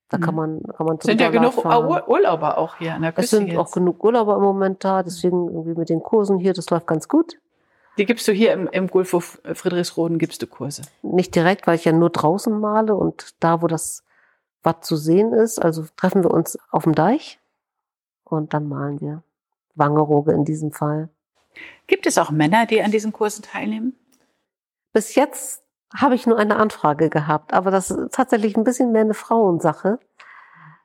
Da 0.10 0.18
kann 0.18 0.34
Mhm. 0.34 0.36
man, 0.36 0.64
kann 0.76 0.86
man 0.86 0.98
Es 0.98 1.06
sind 1.06 1.22
ja 1.22 1.30
genug 1.30 1.54
fahren. 1.54 1.86
Ur 1.88 2.08
Urlauber 2.10 2.58
auch 2.58 2.76
hier 2.76 2.94
an 2.96 3.02
der 3.02 3.12
Es 3.12 3.16
Küste. 3.16 3.38
sind 3.38 3.48
jetzt. 3.48 3.58
auch 3.58 3.72
genug 3.72 4.04
Urlauber 4.04 4.36
im 4.36 4.42
Moment 4.42 4.84
da, 4.84 5.04
deswegen 5.04 5.48
irgendwie 5.48 5.74
mit 5.80 5.90
den 5.90 6.04
Kursen 6.04 6.38
hier, 6.38 6.54
das 6.54 6.70
läuft 6.70 6.86
ganz 6.88 7.08
gut. 7.08 7.40
Die 7.98 8.06
gibst 8.06 8.28
du 8.28 8.32
hier 8.32 8.54
im, 8.54 8.68
im 8.68 8.88
Gulfhof 8.88 9.42
Friedrichsroden, 9.54 10.18
gibst 10.18 10.42
du 10.42 10.48
Kurse. 10.48 10.84
Nicht 11.02 11.36
direkt, 11.36 11.68
weil 11.68 11.76
ich 11.76 11.86
ja 11.86 11.92
nur 11.92 12.10
draußen 12.10 12.58
male 12.58 12.96
und 12.96 13.36
da, 13.40 13.62
wo 13.62 13.68
das 13.68 14.04
Watt 14.64 14.86
zu 14.86 14.96
sehen 14.96 15.34
ist, 15.34 15.60
also 15.60 15.86
treffen 15.98 16.24
wir 16.24 16.32
uns 16.32 16.58
auf 16.70 16.84
dem 16.84 16.96
Deich 16.96 17.40
und 18.24 18.54
dann 18.54 18.68
malen 18.68 19.02
wir. 19.02 19.24
Wangerooge 19.76 20.32
in 20.32 20.46
diesem 20.46 20.72
Fall. 20.72 21.10
Gibt 21.88 22.06
es 22.06 22.18
auch 22.18 22.32
Männer, 22.32 22.66
die 22.66 22.82
an 22.82 22.92
diesen 22.92 23.12
Kursen 23.12 23.44
teilnehmen? 23.44 23.94
Bis 24.94 25.16
jetzt 25.16 25.64
habe 25.94 26.16
ich 26.16 26.26
nur 26.26 26.38
eine 26.38 26.56
Anfrage 26.58 27.10
gehabt, 27.10 27.54
aber 27.54 27.72
das 27.72 27.92
ist 27.92 28.14
tatsächlich 28.14 28.56
ein 28.56 28.64
bisschen 28.64 28.92
mehr 28.92 29.02
eine 29.02 29.14
Frauensache. 29.14 30.00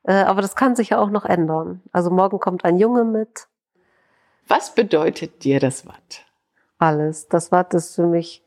Äh, 0.04 0.14
aber 0.14 0.42
das 0.42 0.56
kann 0.56 0.76
sich 0.76 0.90
ja 0.90 0.98
auch 0.98 1.10
noch 1.10 1.24
ändern. 1.24 1.82
Also 1.92 2.10
morgen 2.10 2.38
kommt 2.38 2.64
ein 2.64 2.78
Junge 2.78 3.04
mit. 3.04 3.48
Was 4.48 4.74
bedeutet 4.74 5.44
dir 5.44 5.60
das 5.60 5.86
Watt? 5.86 6.25
Alles. 6.78 7.28
Das 7.28 7.52
Watt 7.52 7.74
ist 7.74 7.94
für 7.94 8.06
mich, 8.06 8.44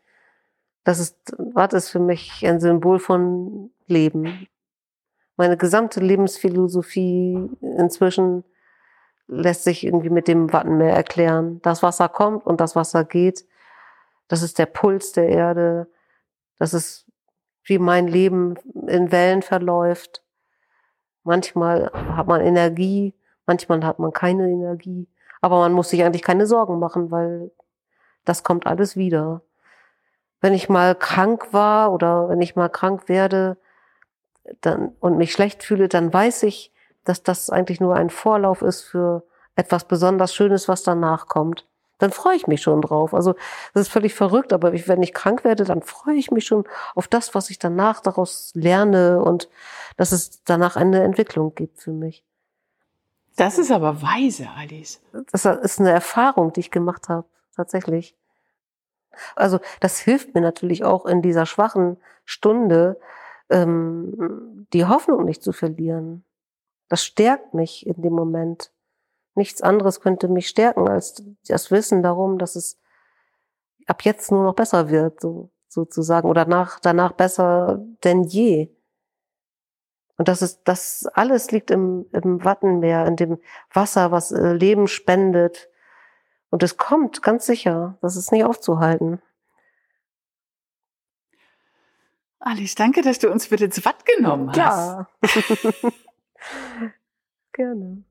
das 0.84 1.00
ist, 1.00 1.36
Watt 1.38 1.74
ist 1.74 1.90
für 1.90 2.00
mich 2.00 2.46
ein 2.46 2.60
Symbol 2.60 3.00
von 3.00 3.72
Leben. 3.88 4.48
Meine 5.38 5.58
gesamte 5.58 6.00
Lebensphilosophie 6.00 7.50
inzwischen 7.62 8.44
lässt 9.28 9.64
sich 9.64 9.86
irgendwie 9.86 10.10
mit 10.10 10.28
dem 10.28 10.52
Wattenmeer 10.52 10.94
erklären. 10.94 11.62
Das 11.62 11.84
Wasser 11.84 12.10
kommt 12.10 12.46
und 12.46 12.60
das 12.60 12.76
Wasser 12.76 13.06
geht. 13.06 13.46
Das 14.28 14.42
ist 14.42 14.60
der 14.60 14.66
Puls 14.66 15.12
der 15.12 15.30
Erde. 15.30 15.88
Das 16.58 16.74
ist, 16.74 17.06
wie 17.64 17.80
mein 17.80 18.08
Leben 18.08 18.56
in 18.88 19.12
Wellen 19.12 19.42
verläuft. 19.42 20.24
Manchmal 21.24 21.92
hat 21.94 22.28
man 22.28 22.42
Energie, 22.42 23.14
manchmal 23.46 23.86
hat 23.86 24.00
man 24.00 24.12
keine 24.12 24.50
Energie. 24.50 25.08
Aber 25.42 25.60
man 25.60 25.74
muss 25.74 25.90
sich 25.90 26.04
eigentlich 26.04 26.24
keine 26.24 26.48
Sorgen 26.48 26.80
machen, 26.80 27.12
weil 27.12 27.52
das 28.26 28.44
kommt 28.44 28.68
alles 28.68 28.96
wieder. 28.96 29.42
Wenn 30.42 30.54
ich 30.54 30.70
mal 30.70 30.96
krank 30.96 31.52
war 31.52 31.92
oder 31.92 32.30
wenn 32.30 32.42
ich 32.42 32.56
mal 32.56 32.70
krank 32.70 33.10
werde 33.10 33.58
dann, 34.62 34.90
und 35.00 35.18
mich 35.18 35.32
schlecht 35.32 35.64
fühle, 35.64 35.88
dann 35.88 36.14
weiß 36.14 36.44
ich, 36.44 36.74
dass 37.04 37.24
das 37.24 37.50
eigentlich 37.50 37.80
nur 37.80 37.96
ein 37.96 38.10
Vorlauf 38.10 38.62
ist 38.62 38.82
für 38.82 39.24
etwas 39.56 39.86
besonders 39.86 40.34
Schönes, 40.34 40.68
was 40.68 40.84
danach 40.84 41.28
kommt. 41.28 41.66
Dann 41.98 42.12
freue 42.12 42.38
ich 42.38 42.48
mich 42.48 42.62
schon 42.62 42.82
drauf. 42.82 43.14
Also 43.14 43.36
das 43.74 43.82
ist 43.88 43.92
völlig 43.92 44.14
verrückt, 44.14 44.54
aber 44.54 44.72
wenn 44.72 45.04
ich 45.04 45.14
krank 45.14 45.44
werde, 45.44 45.66
dann 45.66 45.82
freue 45.82 46.16
ich 46.16 46.32
mich 46.32 46.46
schon 46.46 46.64
auf 46.96 47.10
das, 47.10 47.36
was 47.36 47.50
ich 47.50 47.60
danach 47.60 48.00
daraus 48.00 48.52
lerne 48.56 49.22
und 49.22 49.50
dass 49.98 50.14
es 50.14 50.44
danach 50.46 50.78
eine 50.78 51.04
Entwicklung 51.04 51.56
gibt 51.56 51.82
für 51.82 51.92
mich. 51.92 52.24
Das 53.36 53.58
ist 53.58 53.72
aber 53.72 54.02
weise, 54.02 54.48
Alice. 54.58 55.02
Das 55.32 55.46
ist 55.46 55.80
eine 55.80 55.92
Erfahrung, 55.92 56.54
die 56.54 56.62
ich 56.62 56.72
gemacht 56.72 57.10
habe, 57.10 57.28
tatsächlich. 57.60 58.16
Also 59.36 59.60
das 59.82 60.00
hilft 60.00 60.34
mir 60.34 60.42
natürlich 60.42 60.86
auch 60.86 61.06
in 61.06 61.22
dieser 61.22 61.46
schwachen 61.46 61.98
Stunde, 62.24 63.00
ähm, 63.50 64.68
die 64.72 64.86
Hoffnung 64.86 65.26
nicht 65.26 65.44
zu 65.44 65.52
verlieren. 65.52 66.24
Das 66.88 67.04
stärkt 67.04 67.54
mich 67.54 67.86
in 67.86 68.02
dem 68.02 68.14
Moment. 68.14 68.72
Nichts 69.36 69.62
anderes 69.62 70.00
könnte 70.00 70.28
mich 70.30 70.48
stärken 70.48 70.88
als 70.88 71.22
das 71.48 71.70
Wissen 71.70 72.02
darum, 72.02 72.38
dass 72.38 72.56
es 72.56 72.80
ab 73.88 74.04
jetzt 74.04 74.32
nur 74.32 74.44
noch 74.44 74.56
besser 74.56 74.90
wird, 74.90 75.20
so, 75.20 75.50
sozusagen, 75.68 76.30
oder 76.30 76.46
nach, 76.46 76.80
danach 76.80 77.12
besser 77.12 77.84
denn 78.04 78.24
je. 78.24 78.70
Und 80.18 80.28
das 80.28 80.42
ist, 80.42 80.62
das 80.66 81.08
alles 81.14 81.52
liegt 81.52 81.72
im, 81.72 82.06
im 82.12 82.44
Wattenmeer, 82.44 83.06
in 83.06 83.16
dem 83.16 83.40
Wasser, 83.74 84.12
was 84.12 84.32
äh, 84.32 84.54
Leben 84.54 84.88
spendet. 84.88 85.69
Und 86.50 86.64
es 86.64 86.78
kommt, 86.78 87.22
ganz 87.22 87.46
sicher. 87.46 87.98
Das 88.02 88.16
ist 88.16 88.32
nicht 88.32 88.44
aufzuhalten. 88.44 89.22
Alice, 92.40 92.76
danke, 92.76 93.02
dass 93.02 93.20
du 93.20 93.30
uns 93.30 93.52
mit 93.52 93.62
ins 93.62 93.84
Watt 93.86 94.06
genommen 94.06 94.50
hast. 94.50 94.58
Ja. 94.58 95.08
Gerne. 97.54 98.04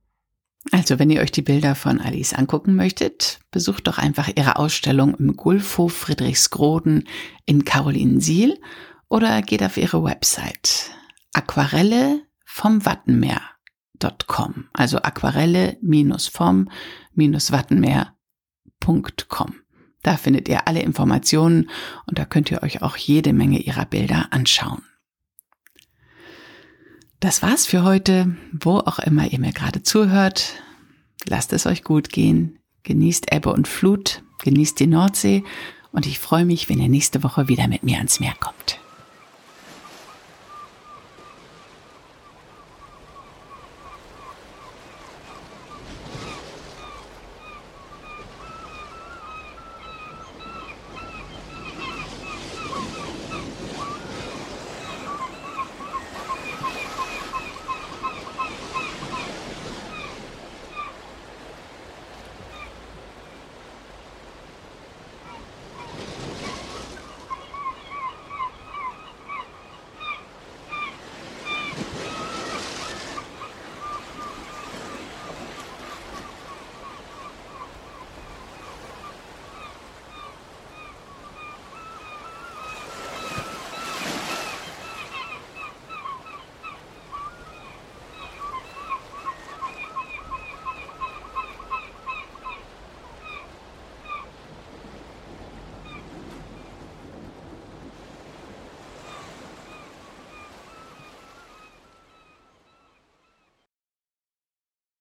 Also, 0.70 0.98
wenn 0.98 1.08
ihr 1.08 1.22
euch 1.22 1.32
die 1.32 1.42
Bilder 1.42 1.74
von 1.74 2.00
Alice 2.00 2.34
angucken 2.34 2.76
möchtet, 2.76 3.40
besucht 3.50 3.86
doch 3.86 3.96
einfach 3.96 4.28
ihre 4.36 4.56
Ausstellung 4.56 5.14
im 5.14 5.36
Gulfhof 5.36 5.94
Friedrichsgroden 5.94 7.08
in 7.46 7.64
Carolinensiel 7.64 8.60
oder 9.08 9.40
geht 9.40 9.62
auf 9.62 9.78
ihre 9.78 10.04
Website 10.04 10.90
aquarelle 11.32 12.22
vom 12.44 12.84
Wattenmeer.com. 12.84 14.68
Also 14.72 14.98
aquarelle 14.98 15.78
Wattenmeer.com. 18.84 19.54
Da 20.02 20.16
findet 20.16 20.48
ihr 20.48 20.66
alle 20.68 20.80
Informationen 20.80 21.70
und 22.06 22.18
da 22.18 22.24
könnt 22.24 22.50
ihr 22.50 22.62
euch 22.62 22.82
auch 22.82 22.96
jede 22.96 23.32
Menge 23.32 23.58
ihrer 23.58 23.84
Bilder 23.84 24.28
anschauen. 24.30 24.82
Das 27.20 27.42
war's 27.42 27.66
für 27.66 27.82
heute. 27.82 28.36
Wo 28.52 28.78
auch 28.78 29.00
immer 29.00 29.26
ihr 29.26 29.40
mir 29.40 29.52
gerade 29.52 29.82
zuhört, 29.82 30.62
lasst 31.26 31.52
es 31.52 31.66
euch 31.66 31.82
gut 31.82 32.10
gehen. 32.10 32.58
Genießt 32.84 33.32
Ebbe 33.32 33.52
und 33.52 33.66
Flut, 33.66 34.22
genießt 34.44 34.78
die 34.78 34.86
Nordsee 34.86 35.42
und 35.90 36.06
ich 36.06 36.20
freue 36.20 36.44
mich, 36.44 36.68
wenn 36.68 36.80
ihr 36.80 36.88
nächste 36.88 37.22
Woche 37.24 37.48
wieder 37.48 37.66
mit 37.66 37.82
mir 37.82 37.96
ans 37.98 38.20
Meer 38.20 38.34
kommt. 38.38 38.78